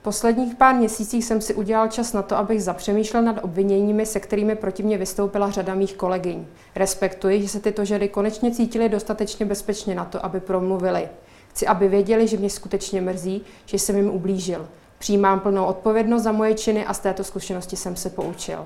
Posledních 0.09 0.55
pár 0.55 0.75
měsících 0.75 1.25
jsem 1.25 1.41
si 1.41 1.53
udělal 1.53 1.87
čas 1.87 2.13
na 2.13 2.21
to, 2.21 2.37
abych 2.37 2.63
zapřemýšlel 2.63 3.23
nad 3.23 3.43
obviněními, 3.43 4.05
se 4.05 4.19
kterými 4.19 4.55
proti 4.55 4.83
mě 4.83 4.97
vystoupila 4.97 5.51
řada 5.51 5.75
mých 5.75 5.93
kolegyň. 5.93 6.45
Respektuji, 6.75 7.41
že 7.41 7.49
se 7.49 7.59
tyto 7.59 7.85
ženy 7.85 8.09
konečně 8.09 8.51
cítily 8.51 8.89
dostatečně 8.89 9.45
bezpečně 9.45 9.95
na 9.95 10.05
to, 10.05 10.25
aby 10.25 10.39
promluvili. 10.39 11.09
Chci, 11.49 11.67
aby 11.67 11.87
věděli, 11.87 12.27
že 12.27 12.37
mě 12.37 12.49
skutečně 12.49 13.01
mrzí, 13.01 13.41
že 13.65 13.79
jsem 13.79 13.95
jim 13.95 14.09
ublížil. 14.09 14.67
Přijímám 14.99 15.39
plnou 15.39 15.65
odpovědnost 15.65 16.23
za 16.23 16.31
moje 16.31 16.53
činy 16.53 16.85
a 16.85 16.93
z 16.93 16.99
této 16.99 17.23
zkušenosti 17.23 17.75
jsem 17.75 17.95
se 17.95 18.09
poučil. 18.09 18.65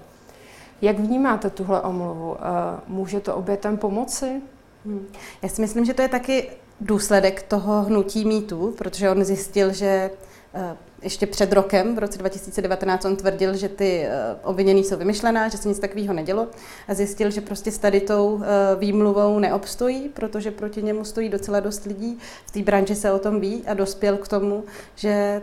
Jak 0.81 0.99
vnímáte 0.99 1.49
tuhle 1.49 1.81
omluvu? 1.81 2.35
Eh, 2.37 2.79
může 2.87 3.19
to 3.19 3.35
obětem 3.35 3.77
pomoci? 3.77 4.41
Hmm. 4.85 5.07
Já 5.41 5.49
si 5.49 5.61
myslím, 5.61 5.85
že 5.85 5.93
to 5.93 6.01
je 6.01 6.09
taky 6.09 6.49
důsledek 6.81 7.43
toho 7.43 7.81
hnutí 7.81 8.25
mýtu, 8.25 8.73
protože 8.77 9.09
on 9.09 9.23
zjistil, 9.23 9.73
že 9.73 10.11
eh, 10.53 10.77
ještě 11.03 11.27
před 11.27 11.53
rokem, 11.53 11.95
v 11.95 11.99
roce 11.99 12.17
2019, 12.17 13.05
on 13.05 13.15
tvrdil, 13.15 13.55
že 13.55 13.69
ty 13.69 14.05
eh, 14.05 14.35
obvinění 14.43 14.83
jsou 14.83 14.97
vymyšlená, 14.97 15.47
že 15.47 15.57
se 15.57 15.69
nic 15.69 15.79
takového 15.79 16.13
nedělo 16.13 16.47
a 16.87 16.93
zjistil, 16.93 17.31
že 17.31 17.41
prostě 17.41 17.71
s 17.71 17.77
tady 17.77 18.01
tou 18.01 18.41
výmluvou 18.77 19.39
neobstojí, 19.39 20.09
protože 20.09 20.51
proti 20.51 20.83
němu 20.83 21.05
stojí 21.05 21.29
docela 21.29 21.59
dost 21.59 21.85
lidí. 21.85 22.17
V 22.45 22.51
té 22.51 22.61
branži 22.61 22.95
se 22.95 23.11
o 23.11 23.19
tom 23.19 23.39
ví 23.39 23.63
a 23.67 23.73
dospěl 23.73 24.17
k 24.17 24.27
tomu, 24.27 24.63
že 24.95 25.41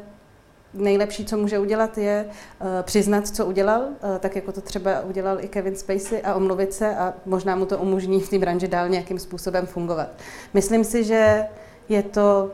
nejlepší, 0.75 1.25
co 1.25 1.37
může 1.37 1.59
udělat, 1.59 1.99
je 1.99 2.25
uh, 2.27 2.67
přiznat, 2.83 3.29
co 3.29 3.47
udělal, 3.47 3.85
tak 4.21 4.37
jako 4.37 4.53
to 4.53 4.61
třeba 4.61 5.01
udělal 5.01 5.41
i 5.41 5.49
Kevin 5.49 5.77
Spacey 5.77 6.21
a 6.25 6.35
omluvit 6.35 6.73
se 6.73 6.97
a 6.97 7.15
možná 7.27 7.57
mu 7.57 7.67
to 7.67 7.79
umožní 7.79 8.21
v 8.21 8.29
té 8.29 8.39
branži 8.39 8.69
dál 8.69 8.89
nějakým 8.89 9.19
způsobem 9.19 9.67
fungovat. 9.67 10.09
Myslím 10.55 10.85
si, 10.85 11.05
že 11.05 11.45
je 11.89 12.03
to 12.03 12.51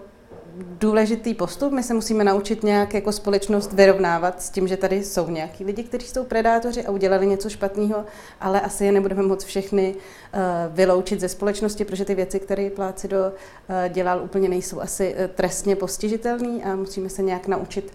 důležitý 0.58 1.34
postup. 1.34 1.72
My 1.72 1.82
se 1.82 1.94
musíme 1.94 2.24
naučit 2.24 2.62
nějak 2.62 2.94
jako 2.94 3.12
společnost 3.12 3.72
vyrovnávat 3.72 4.42
s 4.42 4.50
tím, 4.50 4.68
že 4.68 4.76
tady 4.76 5.04
jsou 5.04 5.30
nějaký 5.30 5.64
lidi, 5.64 5.82
kteří 5.82 6.06
jsou 6.06 6.24
predátoři 6.24 6.86
a 6.86 6.90
udělali 6.90 7.26
něco 7.26 7.48
špatného, 7.48 8.04
ale 8.40 8.60
asi 8.60 8.84
je 8.84 8.92
nebudeme 8.92 9.22
moc 9.22 9.44
všechny 9.44 9.94
uh, 9.94 10.40
vyloučit 10.74 11.20
ze 11.20 11.28
společnosti, 11.28 11.84
protože 11.84 12.04
ty 12.04 12.14
věci, 12.14 12.40
které 12.40 12.70
Plácido 12.70 13.18
uh, 13.18 13.92
dělal, 13.92 14.22
úplně 14.24 14.48
nejsou 14.48 14.80
asi 14.80 15.14
trestně 15.34 15.76
postižitelné 15.76 16.62
a 16.64 16.76
musíme 16.76 17.08
se 17.08 17.22
nějak 17.22 17.46
naučit 17.46 17.92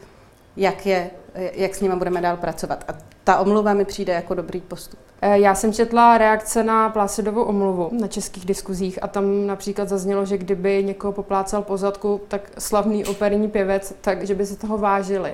jak, 0.55 0.85
je, 0.85 1.09
jak 1.35 1.75
s 1.75 1.81
nimi 1.81 1.95
budeme 1.95 2.21
dál 2.21 2.37
pracovat. 2.37 2.83
A 2.87 2.93
ta 3.23 3.37
omluva 3.37 3.73
mi 3.73 3.85
přijde 3.85 4.13
jako 4.13 4.33
dobrý 4.33 4.61
postup. 4.61 4.99
Eh, 5.21 5.39
já 5.39 5.55
jsem 5.55 5.73
četla 5.73 6.17
reakce 6.17 6.63
na 6.63 6.89
Plácidovou 6.89 7.43
omluvu 7.43 7.89
na 8.01 8.07
českých 8.07 8.45
diskuzích 8.45 9.03
a 9.03 9.07
tam 9.07 9.47
například 9.47 9.89
zaznělo, 9.89 10.25
že 10.25 10.37
kdyby 10.37 10.83
někoho 10.83 11.13
poplácal 11.13 11.61
po 11.61 11.77
zadku, 11.77 12.21
tak 12.27 12.51
slavný 12.57 13.05
operní 13.05 13.47
pěvec, 13.47 13.93
takže 14.01 14.35
by 14.35 14.45
se 14.45 14.55
toho 14.55 14.77
vážili. 14.77 15.33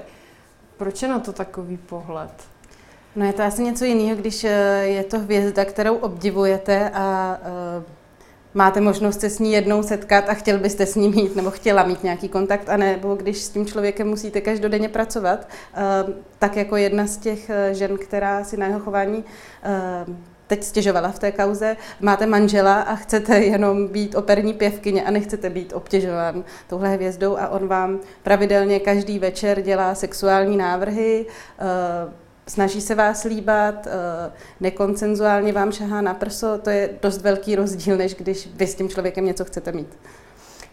Proč 0.78 1.02
je 1.02 1.08
na 1.08 1.20
to 1.20 1.34
takový 1.34 1.78
pohled? 1.78 2.32
No 3.16 3.26
je 3.26 3.34
to 3.34 3.44
asi 3.44 3.64
něco 3.64 3.86
jiného, 3.86 4.16
když 4.16 4.44
eh, 4.44 4.50
je 4.84 5.04
to 5.04 5.20
hvězda, 5.20 5.66
kterou 5.66 5.96
obdivujete 5.96 6.90
a 6.90 7.38
uh, 7.78 7.84
máte 8.58 8.82
možnost 8.82 9.20
se 9.20 9.30
s 9.30 9.40
ní 9.40 9.54
jednou 9.54 9.84
setkat 9.84 10.30
a 10.30 10.34
chtěl 10.34 10.60
byste 10.60 10.86
s 10.86 10.96
ní 10.96 11.10
mít 11.10 11.36
nebo 11.36 11.52
chtěla 11.52 11.84
mít 11.84 12.04
nějaký 12.04 12.30
kontakt, 12.30 12.70
a 12.70 12.78
nebo 12.78 13.16
když 13.16 13.38
s 13.38 13.50
tím 13.50 13.66
člověkem 13.66 14.08
musíte 14.08 14.42
každodenně 14.42 14.90
pracovat, 14.90 15.48
ehm, 15.74 16.14
tak 16.40 16.56
jako 16.56 16.76
jedna 16.76 17.08
z 17.08 17.18
těch 17.18 17.50
eh, 17.50 17.74
žen, 17.74 17.98
která 17.98 18.44
si 18.44 18.58
na 18.58 18.68
jeho 18.68 18.80
chování 18.80 19.24
ehm, 19.64 20.18
teď 20.48 20.64
stěžovala 20.64 21.12
v 21.12 21.20
té 21.20 21.32
kauze, 21.32 21.78
máte 22.02 22.26
manžela 22.26 22.82
a 22.82 22.96
chcete 22.96 23.40
jenom 23.40 23.88
být 23.88 24.16
operní 24.16 24.54
pěvkyně 24.54 25.04
a 25.04 25.12
nechcete 25.12 25.50
být 25.50 25.74
obtěžován 25.74 26.44
touhle 26.68 26.90
hvězdou 26.90 27.38
a 27.38 27.48
on 27.50 27.68
vám 27.68 28.00
pravidelně 28.24 28.80
každý 28.80 29.20
večer 29.20 29.62
dělá 29.62 29.96
sexuální 29.96 30.58
návrhy, 30.58 31.26
ehm, 31.60 32.27
snaží 32.48 32.82
se 32.82 32.96
vás 32.96 33.24
líbat, 33.24 33.88
eh, 33.88 34.32
nekoncenzuálně 34.60 35.54
vám 35.54 35.72
šahá 35.72 36.02
na 36.02 36.14
prso, 36.14 36.58
to 36.58 36.70
je 36.70 36.90
dost 37.02 37.22
velký 37.22 37.56
rozdíl, 37.56 37.98
než 37.98 38.16
když 38.16 38.50
vy 38.56 38.68
s 38.68 38.76
tím 38.76 38.90
člověkem 38.90 39.26
něco 39.26 39.46
chcete 39.46 39.72
mít. 39.72 39.98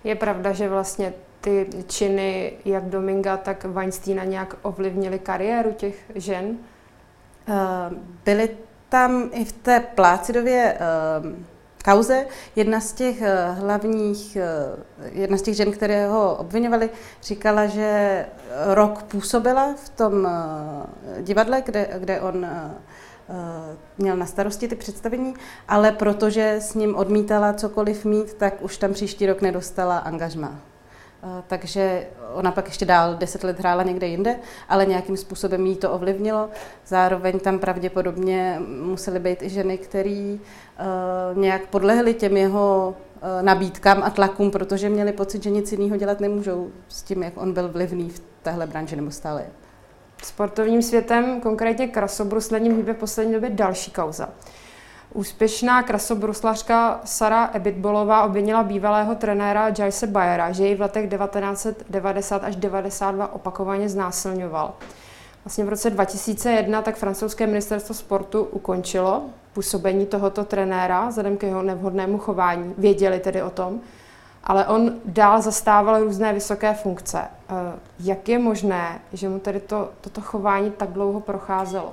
Je 0.04 0.14
pravda, 0.14 0.52
že 0.52 0.68
vlastně 0.68 1.12
ty 1.40 1.66
činy 1.86 2.52
jak 2.64 2.84
Dominga, 2.84 3.36
tak 3.36 3.64
Weinsteina 3.64 4.24
nějak 4.24 4.56
ovlivnily 4.62 5.18
kariéru 5.18 5.72
těch 5.72 5.94
žen? 6.14 6.56
Eh, 7.48 7.54
byly 8.24 8.48
tam 8.88 9.30
i 9.32 9.44
v 9.44 9.52
té 9.52 9.80
Plácidově 9.80 10.76
eh, 10.78 11.53
kauze. 11.84 12.26
Jedna 12.56 12.80
z 12.80 12.92
těch 12.92 13.22
eh, 13.22 13.50
hlavních, 13.50 14.36
eh, 14.36 14.46
jedna 15.12 15.36
z 15.36 15.42
těch 15.42 15.56
žen, 15.56 15.72
které 15.72 16.08
ho 16.08 16.36
obvinovali, 16.36 16.90
říkala, 17.22 17.66
že 17.66 18.26
rok 18.66 19.02
působila 19.02 19.74
v 19.84 19.88
tom 19.88 20.26
eh, 20.26 21.22
divadle, 21.22 21.62
kde, 21.66 21.88
kde 21.98 22.20
on 22.20 22.46
měl 23.98 24.16
na 24.16 24.26
starosti 24.26 24.68
ty 24.68 24.76
představení, 24.76 25.34
ale 25.68 25.92
protože 25.92 26.56
s 26.60 26.74
ním 26.74 26.96
odmítala 26.96 27.52
cokoliv 27.52 28.04
mít, 28.04 28.34
tak 28.34 28.62
už 28.62 28.78
tam 28.78 28.92
příští 28.92 29.26
rok 29.26 29.42
nedostala 29.42 29.98
angažma. 29.98 30.60
Takže 31.46 32.06
ona 32.34 32.52
pak 32.52 32.66
ještě 32.66 32.84
dál 32.84 33.14
deset 33.14 33.44
let 33.44 33.58
hrála 33.58 33.82
někde 33.82 34.06
jinde, 34.06 34.36
ale 34.68 34.86
nějakým 34.86 35.16
způsobem 35.16 35.66
jí 35.66 35.76
to 35.76 35.92
ovlivnilo. 35.92 36.48
Zároveň 36.86 37.40
tam 37.40 37.58
pravděpodobně 37.58 38.60
musely 38.82 39.20
být 39.20 39.42
i 39.42 39.48
ženy, 39.48 39.78
které 39.78 40.36
uh, 40.36 41.38
nějak 41.38 41.66
podlehly 41.66 42.14
těm 42.14 42.36
jeho 42.36 42.94
uh, 43.16 43.42
nabídkám 43.42 44.02
a 44.02 44.10
tlakům, 44.10 44.50
protože 44.50 44.88
měli 44.88 45.12
pocit, 45.12 45.42
že 45.42 45.50
nic 45.50 45.72
jiného 45.72 45.96
dělat 45.96 46.20
nemůžou 46.20 46.70
s 46.88 47.02
tím, 47.02 47.22
jak 47.22 47.36
on 47.36 47.52
byl 47.52 47.68
vlivný 47.68 48.10
v 48.10 48.22
téhle 48.42 48.66
branži 48.66 48.96
nebo 48.96 49.10
stále. 49.10 49.46
Sportovním 50.22 50.82
světem, 50.82 51.40
konkrétně 51.40 51.88
krasobruslením, 51.88 52.76
hýbe 52.76 52.92
v 52.92 52.96
poslední 52.96 53.32
době 53.32 53.50
další 53.50 53.90
kauza. 53.90 54.28
Úspěšná 55.14 55.82
krasobruslařka 55.82 57.00
Sara 57.04 57.50
Ebitbolová 57.52 58.24
obvinila 58.24 58.62
bývalého 58.62 59.14
trenéra 59.14 59.72
Jaise 59.78 60.06
Bayera, 60.06 60.52
že 60.52 60.64
jej 60.64 60.74
v 60.74 60.80
letech 60.80 61.10
1990 61.10 62.44
až 62.44 62.56
92 62.56 63.32
opakovaně 63.32 63.88
znásilňoval. 63.88 64.74
Vlastně 65.44 65.64
v 65.64 65.68
roce 65.68 65.90
2001 65.90 66.82
tak 66.82 66.96
francouzské 66.96 67.46
ministerstvo 67.46 67.94
sportu 67.94 68.42
ukončilo 68.42 69.22
působení 69.52 70.06
tohoto 70.06 70.44
trenéra 70.44 71.08
vzhledem 71.08 71.36
k 71.36 71.42
jeho 71.42 71.62
nevhodnému 71.62 72.18
chování. 72.18 72.74
Věděli 72.78 73.20
tedy 73.20 73.42
o 73.42 73.50
tom, 73.50 73.80
ale 74.44 74.66
on 74.66 74.92
dál 75.04 75.42
zastával 75.42 76.04
různé 76.04 76.32
vysoké 76.32 76.74
funkce. 76.74 77.20
Eh, 77.20 77.54
jak 78.00 78.28
je 78.28 78.38
možné, 78.38 79.00
že 79.12 79.28
mu 79.28 79.38
tedy 79.38 79.60
to, 79.60 79.90
toto 80.00 80.20
chování 80.20 80.70
tak 80.70 80.90
dlouho 80.90 81.20
procházelo? 81.20 81.92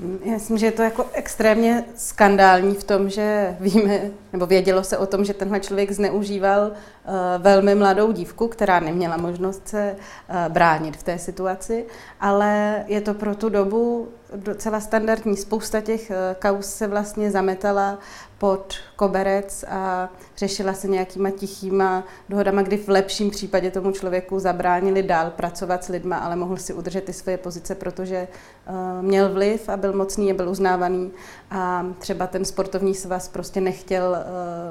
Já 0.00 0.32
myslím, 0.32 0.58
že 0.58 0.66
je 0.66 0.72
to 0.72 0.82
jako 0.82 1.06
extrémně 1.12 1.84
skandální 1.96 2.74
v 2.74 2.84
tom, 2.84 3.10
že 3.10 3.56
víme, 3.60 4.00
nebo 4.32 4.46
vědělo 4.46 4.84
se 4.84 4.98
o 4.98 5.06
tom, 5.06 5.24
že 5.24 5.34
tenhle 5.34 5.60
člověk 5.60 5.92
zneužíval 5.92 6.66
uh, 6.70 7.12
velmi 7.38 7.74
mladou 7.74 8.12
dívku, 8.12 8.48
která 8.48 8.80
neměla 8.80 9.16
možnost 9.16 9.68
se 9.68 9.96
uh, 9.96 10.52
bránit 10.52 10.96
v 10.96 11.02
té 11.02 11.18
situaci, 11.18 11.86
ale 12.20 12.84
je 12.86 13.00
to 13.00 13.14
pro 13.14 13.34
tu 13.34 13.48
dobu 13.48 14.08
docela 14.36 14.80
standardní. 14.80 15.36
Spousta 15.36 15.80
těch 15.80 16.10
uh, 16.10 16.16
kaus 16.38 16.66
se 16.66 16.86
vlastně 16.86 17.30
zametala 17.30 17.98
pod 18.38 18.74
koberec 18.96 19.64
a 19.68 20.10
řešila 20.36 20.72
se 20.72 20.88
nějakýma 20.88 21.30
tichýma 21.30 22.04
dohodama, 22.28 22.62
kdy 22.62 22.76
v 22.76 22.88
lepším 22.88 23.30
případě 23.30 23.70
tomu 23.70 23.92
člověku 23.92 24.38
zabránili 24.38 25.02
dál 25.02 25.30
pracovat 25.30 25.84
s 25.84 25.88
lidma, 25.88 26.16
ale 26.16 26.36
mohl 26.36 26.56
si 26.56 26.74
udržet 26.74 27.04
ty 27.04 27.12
svoje 27.12 27.38
pozice, 27.38 27.74
protože 27.74 28.28
uh, 28.68 29.02
měl 29.02 29.32
vliv 29.32 29.68
a 29.68 29.76
byl 29.76 29.92
mocný 29.92 30.30
a 30.30 30.34
byl 30.34 30.48
uznávaný 30.48 31.12
a 31.50 31.86
třeba 31.98 32.26
ten 32.26 32.44
sportovní 32.44 32.94
svaz 32.94 33.28
prostě 33.28 33.60
nechtěl 33.60 34.16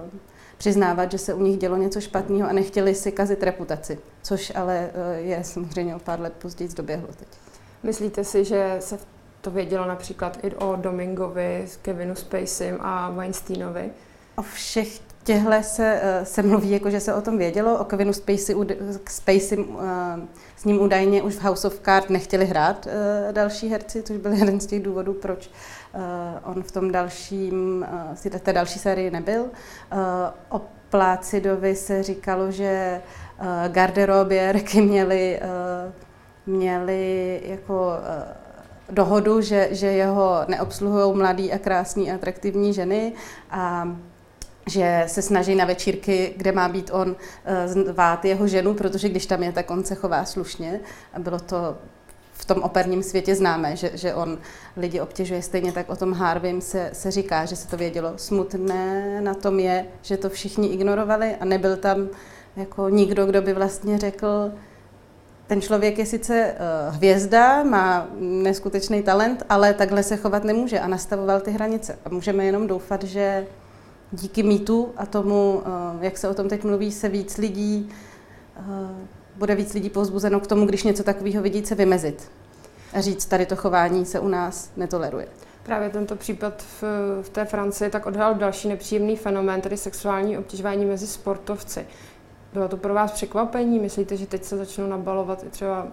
uh, 0.04 0.20
přiznávat, 0.58 1.12
že 1.12 1.18
se 1.18 1.34
u 1.34 1.42
nich 1.42 1.58
dělo 1.58 1.78
něco 1.78 2.02
špatného 2.02 2.50
a 2.50 2.54
nechtěli 2.54 2.96
si 2.96 3.12
kazit 3.12 3.44
reputaci, 3.44 4.00
což 4.22 4.52
ale 4.56 4.90
je 5.16 5.44
samozřejmě 5.44 5.96
o 5.96 6.00
pár 6.00 6.20
let 6.20 6.34
později 6.34 6.70
doběhlo 6.76 7.08
teď. 7.08 7.28
Myslíte 7.84 8.24
si, 8.24 8.46
že 8.46 8.78
se 8.80 8.98
v 8.98 9.06
to 9.42 9.52
vědělo 9.52 9.88
například 9.88 10.38
i 10.44 10.56
o 10.56 10.76
Domingovi, 10.76 11.68
Kevinu 11.82 12.16
Spaceym 12.16 12.78
a 12.82 13.10
Weinsteinovi. 13.10 13.90
O 14.36 14.42
všech 14.42 15.00
těhle 15.24 15.64
se, 15.64 16.02
se 16.24 16.44
mluví, 16.44 16.72
jako 16.72 16.90
že 16.90 17.00
se 17.00 17.14
o 17.14 17.22
tom 17.22 17.38
vědělo. 17.38 17.78
O 17.78 17.84
Kevinu 17.84 18.14
Spacey, 18.14 18.56
Spacey 19.10 19.66
s 20.58 20.66
ním 20.66 20.82
údajně 20.82 21.22
už 21.22 21.36
v 21.36 21.44
House 21.44 21.68
of 21.68 21.80
Cards 21.80 22.10
nechtěli 22.10 22.46
hrát 22.46 22.88
další 23.32 23.70
herci, 23.70 24.04
což 24.04 24.18
byl 24.18 24.34
jeden 24.34 24.60
z 24.60 24.66
těch 24.66 24.84
důvodů, 24.84 25.14
proč 25.14 25.50
on 26.44 26.64
v 26.64 26.72
tom 26.72 26.92
dalším, 26.92 27.86
té 28.40 28.54
další 28.54 28.80
sérii 28.80 29.12
nebyl. 29.12 29.46
O 30.50 30.62
Plácidovi 30.90 31.76
se 31.76 32.04
říkalo, 32.04 32.52
že 32.52 33.02
garderobě 33.68 34.54
měli, 34.76 35.40
měli 36.46 37.42
jako 37.46 37.92
dohodu, 38.92 39.42
že, 39.42 39.68
že 39.72 39.88
jeho 39.88 40.40
neobsluhují 40.48 41.18
mladý 41.18 41.54
a 41.54 41.58
krásný 41.58 42.12
a 42.12 42.16
atraktivní 42.16 42.74
ženy 42.74 43.14
a 43.52 43.96
že 44.70 45.04
se 45.08 45.22
snaží 45.22 45.56
na 45.56 45.66
večírky, 45.66 46.34
kde 46.38 46.52
má 46.52 46.70
být 46.70 46.90
on, 46.94 47.16
zvát 47.66 48.26
jeho 48.26 48.48
ženu, 48.48 48.74
protože 48.74 49.10
když 49.10 49.26
tam 49.26 49.44
je, 49.44 49.52
tak 49.52 49.72
on 49.72 49.84
se 49.84 49.96
chová 49.96 50.26
slušně. 50.26 50.80
A 51.14 51.20
bylo 51.20 51.40
to 51.40 51.78
v 52.34 52.46
tom 52.46 52.64
operním 52.64 53.04
světě 53.04 53.36
známé, 53.36 53.76
že, 53.76 53.92
že 53.94 54.14
on 54.14 54.38
lidi 54.78 55.02
obtěžuje. 55.02 55.42
Stejně 55.42 55.72
tak 55.72 55.90
o 55.90 55.96
tom 55.96 56.14
Harvim 56.14 56.62
se, 56.62 56.90
se 56.94 57.12
říká, 57.12 57.46
že 57.46 57.56
se 57.56 57.68
to 57.68 57.78
vědělo. 57.78 58.14
Smutné 58.16 59.22
na 59.22 59.34
tom 59.34 59.60
je, 59.60 59.86
že 60.02 60.18
to 60.18 60.30
všichni 60.30 60.68
ignorovali 60.68 61.36
a 61.36 61.46
nebyl 61.46 61.78
tam 61.78 62.10
jako 62.56 62.90
nikdo, 62.90 63.26
kdo 63.26 63.42
by 63.42 63.54
vlastně 63.54 63.98
řekl, 63.98 64.52
ten 65.52 65.62
člověk 65.62 65.98
je 65.98 66.06
sice 66.06 66.54
uh, 66.54 66.96
hvězda, 66.96 67.64
má 67.64 68.08
neskutečný 68.20 69.04
talent, 69.04 69.44
ale 69.50 69.74
takhle 69.74 70.04
se 70.04 70.18
chovat 70.18 70.44
nemůže 70.44 70.80
a 70.80 70.88
nastavoval 70.88 71.40
ty 71.40 71.52
hranice. 71.52 72.00
A 72.06 72.10
můžeme 72.10 72.46
jenom 72.46 72.68
doufat, 72.68 73.04
že 73.04 73.48
díky 74.12 74.44
mýtu 74.44 74.94
a 74.98 75.06
tomu, 75.06 75.54
uh, 75.56 76.04
jak 76.04 76.18
se 76.18 76.30
o 76.30 76.34
tom 76.34 76.50
teď 76.50 76.64
mluví, 76.64 76.92
se 76.92 77.10
víc 77.10 77.38
lidí, 77.38 77.90
uh, 78.60 78.66
bude 79.36 79.56
víc 79.56 79.74
lidí 79.74 79.90
povzbuzeno 79.90 80.40
k 80.40 80.48
tomu, 80.48 80.66
když 80.66 80.84
něco 80.84 81.04
takového 81.04 81.44
vidí, 81.44 81.66
se 81.66 81.76
vymezit 81.76 82.32
a 82.94 83.02
říct, 83.02 83.26
tady 83.26 83.46
to 83.46 83.56
chování 83.56 84.06
se 84.06 84.20
u 84.20 84.28
nás 84.28 84.70
netoleruje. 84.78 85.28
Právě 85.64 85.90
tento 85.90 86.16
případ 86.16 86.64
v, 86.82 86.84
v 87.22 87.30
té 87.30 87.46
Francii 87.46 87.92
tak 87.92 88.06
odhalil 88.06 88.38
další 88.38 88.68
nepříjemný 88.68 89.18
fenomén, 89.18 89.62
tedy 89.62 89.78
sexuální 89.78 90.38
obtěžování 90.38 90.86
mezi 90.86 91.08
sportovci. 91.08 91.86
Bylo 92.54 92.68
to 92.68 92.78
pro 92.78 92.94
vás 92.94 93.12
překvapení? 93.12 93.80
Myslíte, 93.80 94.18
že 94.18 94.28
teď 94.28 94.44
se 94.44 94.58
začnou 94.58 94.88
nabalovat 94.88 95.44
i 95.44 95.50
třeba 95.50 95.88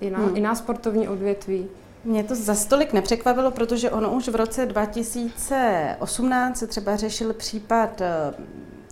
jiná, 0.00 0.18
hmm. 0.18 0.36
jiná 0.36 0.54
sportovní 0.54 1.08
odvětví? 1.08 1.68
Mě 2.04 2.24
to 2.24 2.34
za 2.34 2.54
stolik 2.54 2.92
nepřekvapilo, 2.92 3.50
protože 3.50 3.90
ono 3.90 4.10
už 4.10 4.28
v 4.28 4.34
roce 4.34 4.66
2018 4.66 6.58
se 6.58 6.66
třeba 6.66 6.96
řešil 6.96 7.32
případ 7.32 8.00
eh, 8.00 8.34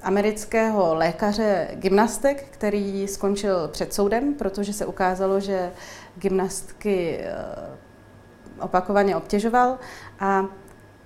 amerického 0.03 0.95
lékaře 0.95 1.69
gymnastek, 1.75 2.45
který 2.51 3.09
skončil 3.09 3.69
před 3.69 3.95
soudem, 3.95 4.35
protože 4.35 4.73
se 4.73 4.87
ukázalo, 4.87 5.41
že 5.41 5.73
gymnastky 6.17 7.19
eh, 7.21 7.35
opakovaně 8.61 9.17
obtěžoval 9.17 9.79
a 10.21 10.45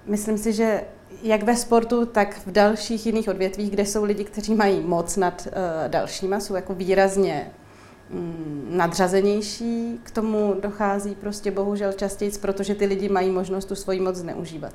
myslím 0.07 0.39
si, 0.39 0.53
že 0.53 0.85
jak 1.23 1.43
ve 1.43 1.57
sportu, 1.57 2.07
tak 2.07 2.41
v 2.47 2.53
dalších 2.53 3.07
jiných 3.07 3.29
odvětvích, 3.29 3.71
kde 3.71 3.87
jsou 3.87 4.05
lidi, 4.05 4.25
kteří 4.25 4.55
mají 4.55 4.81
moc 4.81 5.17
nad 5.17 5.47
uh, 5.47 5.89
dalšíma, 5.89 6.41
jsou 6.41 6.55
jako 6.55 6.75
výrazně 6.75 7.51
um, 8.11 8.67
nadřazenější, 8.71 10.01
k 10.03 10.11
tomu 10.11 10.57
dochází 10.61 11.15
prostě 11.15 11.51
bohužel 11.51 11.93
častěji, 11.93 12.33
protože 12.41 12.75
ty 12.75 12.87
lidi 12.87 13.09
mají 13.09 13.31
možnost 13.31 13.65
tu 13.65 13.75
svoji 13.75 14.01
moc 14.01 14.17
zneužívat. 14.17 14.73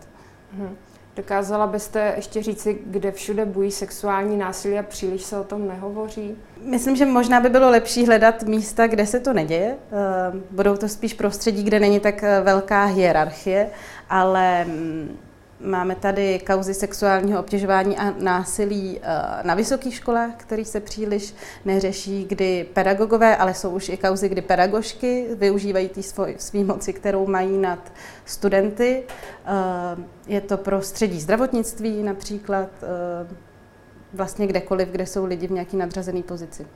Hmm. 0.57 0.75
Dokázala 1.15 1.67
byste 1.67 2.13
ještě 2.15 2.43
říci, 2.43 2.79
kde 2.85 3.11
všude 3.11 3.45
bují 3.45 3.71
sexuální 3.71 4.37
násilí 4.37 4.79
a 4.79 4.83
příliš 4.83 5.23
se 5.23 5.39
o 5.39 5.43
tom 5.43 5.67
nehovoří? 5.67 6.35
Myslím, 6.61 6.95
že 6.95 7.05
možná 7.05 7.39
by 7.39 7.49
bylo 7.49 7.69
lepší 7.69 8.05
hledat 8.05 8.43
místa, 8.43 8.87
kde 8.87 9.05
se 9.05 9.19
to 9.19 9.33
neděje. 9.33 9.75
Eh, 9.75 10.41
budou 10.51 10.77
to 10.77 10.87
spíš 10.87 11.13
prostředí, 11.13 11.63
kde 11.63 11.79
není 11.79 11.99
tak 11.99 12.23
eh, 12.23 12.41
velká 12.41 12.85
hierarchie, 12.85 13.69
ale 14.09 14.65
mm, 14.65 15.17
Máme 15.59 15.95
tady 15.95 16.39
kauzy 16.39 16.73
sexuálního 16.73 17.39
obtěžování 17.39 17.97
a 17.97 18.13
násilí 18.19 18.99
eh, 19.01 19.07
na 19.43 19.55
vysokých 19.55 19.95
školách, 19.95 20.31
který 20.37 20.65
se 20.65 20.79
příliš 20.79 21.35
neřeší, 21.65 22.25
kdy 22.25 22.65
pedagogové, 22.73 23.37
ale 23.37 23.53
jsou 23.53 23.69
už 23.69 23.89
i 23.89 23.97
kauzy, 23.97 24.29
kdy 24.29 24.41
pedagožky 24.41 25.27
využívají 25.35 25.89
té 25.89 26.03
své 26.37 26.63
moci, 26.63 26.93
kterou 26.93 27.27
mají 27.27 27.57
nad 27.57 27.91
studenty. 28.25 29.03
Eh, 29.45 29.51
je 30.27 30.41
to 30.41 30.57
prostředí 30.57 31.19
zdravotnictví 31.19 32.03
například, 32.03 32.69
eh, 32.83 33.35
vlastně 34.13 34.47
kdekoliv, 34.47 34.89
kde 34.89 35.05
jsou 35.05 35.25
lidi 35.25 35.47
v 35.47 35.51
nějaké 35.51 35.77
nadřazené 35.77 36.23
pozici. 36.23 36.67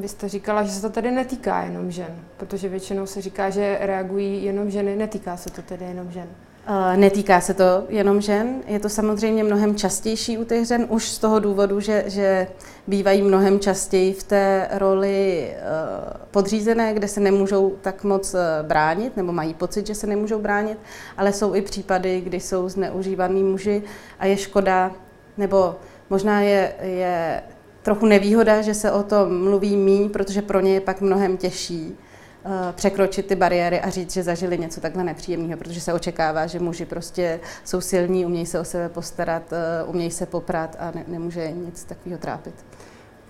Vy 0.00 0.08
jste 0.08 0.28
říkala, 0.28 0.62
že 0.62 0.70
se 0.70 0.82
to 0.82 0.90
tedy 0.90 1.10
netýká 1.10 1.62
jenom 1.62 1.90
žen, 1.90 2.18
protože 2.36 2.68
většinou 2.68 3.06
se 3.06 3.22
říká, 3.22 3.50
že 3.50 3.78
reagují 3.80 4.44
jenom 4.44 4.70
ženy, 4.70 4.96
netýká 4.96 5.36
se 5.36 5.50
to 5.50 5.62
tedy 5.62 5.84
jenom 5.84 6.10
žen. 6.10 6.28
Netýká 6.96 7.40
se 7.40 7.54
to 7.54 7.84
jenom 7.88 8.20
žen, 8.20 8.62
je 8.66 8.80
to 8.80 8.88
samozřejmě 8.88 9.44
mnohem 9.44 9.76
častější 9.76 10.38
u 10.38 10.44
těch 10.44 10.66
žen, 10.66 10.86
už 10.88 11.08
z 11.08 11.18
toho 11.18 11.38
důvodu, 11.38 11.80
že, 11.80 12.04
že 12.06 12.46
bývají 12.86 13.22
mnohem 13.22 13.60
častěji 13.60 14.12
v 14.12 14.22
té 14.22 14.68
roli 14.72 15.48
eh, 15.50 15.60
podřízené, 16.30 16.94
kde 16.94 17.08
se 17.08 17.20
nemůžou 17.20 17.76
tak 17.80 18.04
moc 18.04 18.34
eh, 18.34 18.38
bránit, 18.62 19.16
nebo 19.16 19.32
mají 19.32 19.54
pocit, 19.54 19.86
že 19.86 19.94
se 19.94 20.06
nemůžou 20.06 20.38
bránit, 20.38 20.78
ale 21.16 21.32
jsou 21.32 21.54
i 21.54 21.62
případy, 21.62 22.20
kdy 22.20 22.40
jsou 22.40 22.68
zneužívaný 22.68 23.42
muži 23.44 23.82
a 24.18 24.26
je 24.26 24.36
škoda, 24.36 24.92
nebo 25.36 25.76
možná 26.10 26.40
je, 26.40 26.72
je 26.82 27.42
trochu 27.82 28.06
nevýhoda, 28.06 28.62
že 28.62 28.74
se 28.74 28.92
o 28.92 29.02
tom 29.02 29.44
mluví 29.44 29.76
míň, 29.76 30.10
protože 30.10 30.42
pro 30.42 30.60
ně 30.60 30.74
je 30.74 30.80
pak 30.80 31.00
mnohem 31.00 31.36
těžší 31.36 31.96
Eh, 31.96 32.07
překročit 32.72 33.26
ty 33.26 33.34
bariéry 33.34 33.80
a 33.80 33.90
říct, 33.90 34.12
že 34.12 34.22
zažili 34.22 34.58
něco 34.58 34.80
takhle 34.80 35.04
nepříjemného, 35.04 35.58
protože 35.58 35.80
se 35.80 35.92
očekává, 35.92 36.46
že 36.46 36.60
muži 36.60 36.86
prostě 36.86 37.40
jsou 37.64 37.80
silní, 37.80 38.26
umějí 38.26 38.46
se 38.46 38.60
o 38.60 38.64
sebe 38.64 38.88
postarat, 38.88 39.52
eh, 39.52 39.84
umějí 39.84 40.10
se 40.10 40.26
poprat 40.26 40.76
a 40.78 40.90
ne, 40.90 41.04
nemůže 41.08 41.50
nic 41.50 41.84
takového 41.84 42.18
trápit. 42.18 42.54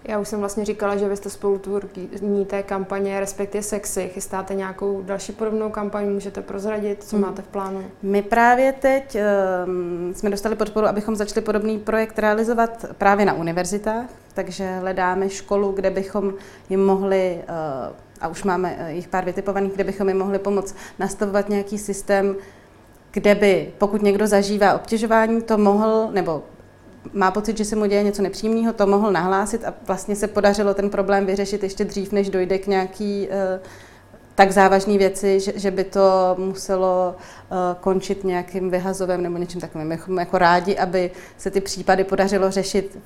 Já 0.05 0.19
už 0.19 0.29
jsem 0.29 0.41
vlastně 0.41 0.65
říkala, 0.65 0.97
že 0.97 1.09
vy 1.09 1.17
jste 1.17 1.31
spolutvůrní 1.31 2.47
té 2.47 2.63
kampaně 2.63 3.21
respektive 3.21 3.63
sexy. 3.63 4.11
Chystáte 4.15 4.55
nějakou 4.55 5.03
další 5.03 5.33
podobnou 5.33 5.71
kampaň, 5.71 6.09
můžete 6.09 6.43
prozradit, 6.43 7.05
co 7.05 7.17
hmm. 7.17 7.25
máte 7.25 7.43
v 7.43 7.47
plánu? 7.49 7.85
My 8.03 8.23
právě 8.23 8.73
teď 8.73 9.17
um, 9.67 10.15
jsme 10.15 10.31
dostali 10.31 10.57
podporu, 10.57 10.87
abychom 10.87 11.17
začali 11.17 11.41
podobný 11.41 11.79
projekt 11.79 12.19
realizovat 12.19 12.85
právě 12.99 13.27
na 13.27 13.33
univerzitách, 13.33 14.07
takže 14.35 14.77
hledáme 14.81 15.31
školu, 15.31 15.73
kde 15.73 15.91
bychom 15.91 16.35
jim 16.69 16.85
mohli 16.85 17.43
uh, 17.43 17.97
a 18.21 18.29
už 18.29 18.45
máme 18.45 18.77
eh, 18.79 18.93
jich 18.93 19.09
pár 19.09 19.25
vytipovaných, 19.25 19.73
kde 19.73 19.85
bychom 19.85 20.09
jim 20.09 20.19
mohli 20.19 20.39
pomoct 20.39 20.77
nastavovat 20.99 21.49
nějaký 21.49 21.79
systém, 21.79 22.37
kde 23.11 23.35
by, 23.35 23.73
pokud 23.79 24.03
někdo 24.03 24.27
zažívá 24.27 24.75
obtěžování, 24.75 25.43
to 25.43 25.59
mohl, 25.59 26.09
nebo 26.13 26.43
má 27.13 27.31
pocit, 27.31 27.59
že 27.59 27.65
se 27.65 27.77
mu 27.77 27.87
děje 27.87 28.03
něco 28.03 28.23
nepříjemného, 28.23 28.73
to 28.73 28.87
mohl 28.87 29.13
nahlásit 29.13 29.65
a 29.65 29.75
vlastně 29.87 30.17
se 30.17 30.27
podařilo 30.27 30.75
ten 30.75 30.91
problém 30.91 31.27
vyřešit 31.27 31.63
ještě 31.63 31.85
dřív, 31.85 32.13
než 32.13 32.31
dojde 32.31 32.59
k 32.59 32.67
nějaký 32.67 33.29
uh, 33.29 33.67
tak 34.35 34.51
závažné 34.51 34.99
věci, 34.99 35.41
že, 35.41 35.53
že 35.57 35.71
by 35.71 35.85
to 35.85 36.35
muselo 36.39 37.15
uh, 37.17 37.57
končit 37.81 38.25
nějakým 38.25 38.71
vyhazovem 38.71 39.23
nebo 39.23 39.39
něčím 39.39 39.61
takovým. 39.61 39.89
My 39.89 39.99
jako 40.19 40.39
rádi, 40.39 40.77
aby 40.77 41.11
se 41.37 41.51
ty 41.51 41.61
případy 41.61 42.05
podařilo 42.05 42.51
řešit 42.51 42.99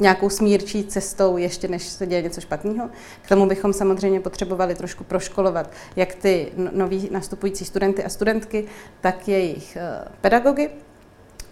nějakou 0.00 0.30
smírčí 0.30 0.84
cestou, 0.84 1.36
ještě 1.36 1.68
než 1.68 1.82
se 1.82 2.06
děje 2.06 2.22
něco 2.22 2.40
špatného. 2.40 2.90
K 3.22 3.28
tomu 3.28 3.46
bychom 3.46 3.72
samozřejmě 3.72 4.20
potřebovali 4.20 4.74
trošku 4.74 5.04
proškolovat 5.04 5.70
jak 5.96 6.14
ty 6.14 6.52
no, 6.56 6.70
noví 6.72 7.08
nastupující 7.12 7.64
studenty 7.64 8.04
a 8.04 8.08
studentky, 8.08 8.66
tak 9.00 9.28
jejich 9.28 9.76
eh, 9.76 10.04
pedagogy. 10.20 10.70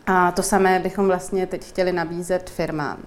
A 0.06 0.32
to 0.32 0.42
samé 0.42 0.78
bychom 0.78 1.06
vlastně 1.06 1.46
teď 1.46 1.68
chtěli 1.68 1.92
nabízet 1.92 2.50
firmám. 2.50 2.98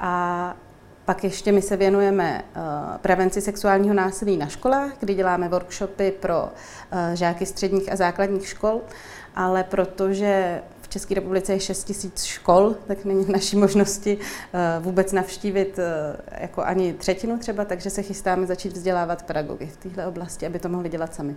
A 0.00 0.56
pak 1.04 1.24
ještě 1.24 1.52
my 1.52 1.62
se 1.62 1.76
věnujeme 1.76 2.44
eh, 2.44 2.60
prevenci 2.98 3.40
sexuálního 3.40 3.94
násilí 3.94 4.36
na 4.36 4.46
školách, 4.46 4.92
kdy 5.00 5.14
děláme 5.14 5.48
workshopy 5.48 6.10
pro 6.20 6.48
eh, 6.90 7.16
žáky 7.16 7.46
středních 7.46 7.92
a 7.92 7.96
základních 7.96 8.48
škol, 8.48 8.80
ale 9.34 9.64
protože 9.64 10.62
České 10.96 11.14
republice 11.14 11.52
je 11.52 11.60
6 11.60 11.84
tisíc 11.84 12.24
škol, 12.24 12.74
tak 12.86 13.04
není 13.04 13.24
v 13.24 13.28
naší 13.28 13.56
možnosti 13.56 14.18
eh, 14.18 14.80
vůbec 14.80 15.12
navštívit 15.12 15.78
eh, 15.78 16.16
jako 16.40 16.62
ani 16.62 16.92
třetinu 16.92 17.38
třeba, 17.38 17.64
takže 17.64 17.90
se 17.90 18.02
chystáme 18.02 18.46
začít 18.46 18.72
vzdělávat 18.72 19.22
pedagogy 19.22 19.66
v 19.66 19.76
této 19.76 20.08
oblasti, 20.08 20.46
aby 20.46 20.58
to 20.58 20.68
mohli 20.68 20.88
dělat 20.88 21.14
sami. 21.14 21.36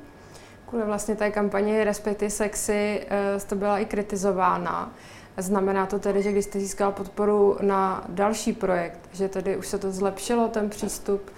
Kvůli 0.65 0.85
vlastně 0.85 1.15
té 1.15 1.31
kampani 1.31 1.83
Respekty 1.83 2.29
sexy 2.29 3.01
eh, 3.09 3.39
to 3.47 3.55
byla 3.55 3.79
i 3.79 3.85
kritizována. 3.85 4.93
Znamená 5.37 5.85
to 5.85 5.99
tedy, 5.99 6.23
že 6.23 6.31
když 6.31 6.45
jste 6.45 6.59
získala 6.59 6.91
podporu 6.91 7.57
na 7.61 8.05
další 8.09 8.53
projekt, 8.53 8.99
že 9.13 9.29
tedy 9.29 9.57
už 9.57 9.67
se 9.67 9.77
to 9.77 9.91
zlepšilo, 9.91 10.47
ten 10.47 10.69
přístup? 10.69 11.31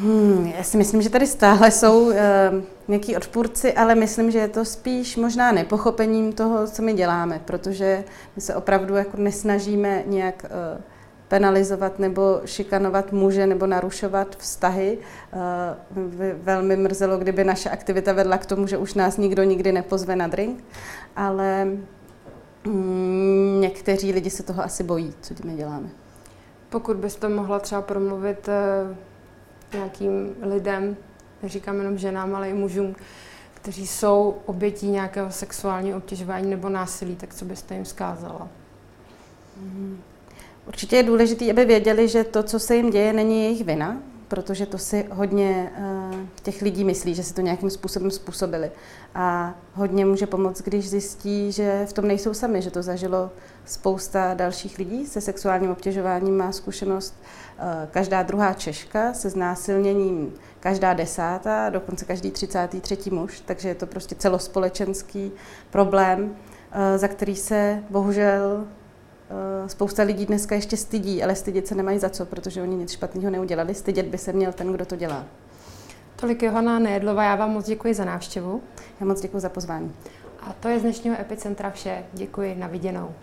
Hmm, 0.00 0.52
já 0.56 0.62
si 0.62 0.76
myslím, 0.76 1.02
že 1.02 1.10
tady 1.10 1.26
stále 1.26 1.70
jsou 1.70 2.06
uh, 2.06 2.14
nějaký 2.88 3.16
odpůrci, 3.16 3.72
ale 3.72 3.94
myslím, 3.94 4.30
že 4.30 4.38
je 4.38 4.48
to 4.48 4.64
spíš 4.64 5.16
možná 5.16 5.52
nepochopením 5.52 6.32
toho, 6.32 6.66
co 6.66 6.82
my 6.82 6.92
děláme, 6.92 7.40
protože 7.44 8.04
my 8.36 8.42
se 8.42 8.54
opravdu 8.54 8.94
jako 8.94 9.16
nesnažíme 9.16 10.02
nějak 10.06 10.44
uh, 10.44 10.82
penalizovat 11.28 11.98
nebo 11.98 12.40
šikanovat 12.44 13.12
muže 13.12 13.46
nebo 13.46 13.66
narušovat 13.66 14.36
vztahy. 14.36 14.98
Uh, 15.96 16.02
velmi 16.42 16.76
mrzelo, 16.76 17.18
kdyby 17.18 17.44
naše 17.44 17.70
aktivita 17.70 18.12
vedla 18.12 18.38
k 18.38 18.46
tomu, 18.46 18.66
že 18.66 18.76
už 18.76 18.94
nás 18.94 19.16
nikdo 19.16 19.42
nikdy 19.42 19.72
nepozve 19.72 20.16
na 20.16 20.26
drink, 20.26 20.64
ale 21.16 21.68
um, 22.66 23.60
někteří 23.60 24.12
lidi 24.12 24.30
se 24.30 24.42
toho 24.42 24.64
asi 24.64 24.82
bojí, 24.82 25.14
co 25.20 25.34
my 25.44 25.54
děláme. 25.54 25.88
Pokud 26.68 26.96
byste 26.96 27.28
mohla 27.28 27.58
třeba 27.58 27.82
promluvit 27.82 28.48
uh 28.48 29.07
nějakým 29.72 30.34
lidem, 30.42 30.96
neříkám 31.42 31.78
jenom 31.78 31.98
ženám, 31.98 32.34
ale 32.34 32.50
i 32.50 32.54
mužům, 32.54 32.96
kteří 33.54 33.86
jsou 33.86 34.36
obětí 34.46 34.86
nějakého 34.88 35.30
sexuálního 35.30 35.98
obtěžování 35.98 36.50
nebo 36.50 36.68
násilí, 36.68 37.16
tak 37.16 37.34
co 37.34 37.44
byste 37.44 37.74
jim 37.74 37.84
zkázala? 37.84 38.48
Určitě 40.66 40.96
je 40.96 41.02
důležité, 41.02 41.50
aby 41.50 41.64
věděli, 41.64 42.08
že 42.08 42.24
to, 42.24 42.42
co 42.42 42.58
se 42.58 42.76
jim 42.76 42.90
děje, 42.90 43.12
není 43.12 43.42
jejich 43.42 43.64
vina, 43.64 43.96
protože 44.28 44.66
to 44.66 44.78
si 44.78 45.06
hodně 45.12 45.72
uh, 45.78 46.14
těch 46.42 46.62
lidí 46.62 46.84
myslí, 46.84 47.14
že 47.14 47.22
si 47.22 47.34
to 47.34 47.40
nějakým 47.40 47.70
způsobem 47.70 48.10
způsobili. 48.10 48.70
A 49.14 49.54
hodně 49.74 50.04
může 50.04 50.26
pomoct, 50.26 50.62
když 50.62 50.90
zjistí, 50.90 51.52
že 51.52 51.86
v 51.86 51.92
tom 51.92 52.08
nejsou 52.08 52.34
sami, 52.34 52.62
že 52.62 52.70
to 52.70 52.82
zažilo 52.82 53.30
spousta 53.64 54.34
dalších 54.34 54.78
lidí 54.78 55.06
se 55.06 55.20
sexuálním 55.20 55.70
obtěžováním, 55.70 56.36
má 56.36 56.52
zkušenost 56.52 57.14
uh, 57.58 57.64
každá 57.90 58.22
druhá 58.22 58.54
Češka 58.54 59.14
se 59.14 59.30
znásilněním, 59.30 60.34
každá 60.60 60.94
desátá, 60.94 61.70
dokonce 61.70 62.04
každý 62.04 62.30
33. 62.30 63.10
muž, 63.10 63.42
takže 63.46 63.68
je 63.68 63.74
to 63.74 63.86
prostě 63.86 64.14
celospolečenský 64.14 65.32
problém, 65.70 66.24
uh, 66.24 66.30
za 66.96 67.08
který 67.08 67.36
se 67.36 67.82
bohužel 67.90 68.66
Eh, 68.66 68.87
spousta 69.66 70.02
lidí 70.02 70.26
dneska 70.26 70.54
ještě 70.54 70.76
stydí, 70.76 71.22
ale 71.22 71.34
stydět 71.34 71.66
se 71.66 71.74
nemají 71.74 71.98
za 71.98 72.10
co, 72.10 72.26
protože 72.26 72.62
oni 72.62 72.76
nic 72.76 72.92
špatného 72.92 73.30
neudělali. 73.30 73.74
Stydět 73.74 74.06
by 74.06 74.18
se 74.18 74.32
měl 74.32 74.52
ten, 74.52 74.72
kdo 74.72 74.86
to 74.86 74.96
dělá. 74.96 75.24
Tolik 76.16 76.42
Johana 76.42 76.78
Nejedlová, 76.78 77.24
já 77.24 77.36
vám 77.36 77.50
moc 77.50 77.66
děkuji 77.66 77.94
za 77.94 78.04
návštěvu. 78.04 78.62
Já 79.00 79.06
moc 79.06 79.20
děkuji 79.20 79.40
za 79.40 79.48
pozvání. 79.48 79.94
A 80.40 80.52
to 80.52 80.68
je 80.68 80.78
z 80.78 80.82
dnešního 80.82 81.20
Epicentra 81.20 81.70
vše. 81.70 82.04
Děkuji, 82.12 82.54
na 82.54 82.66
viděnou. 82.66 83.14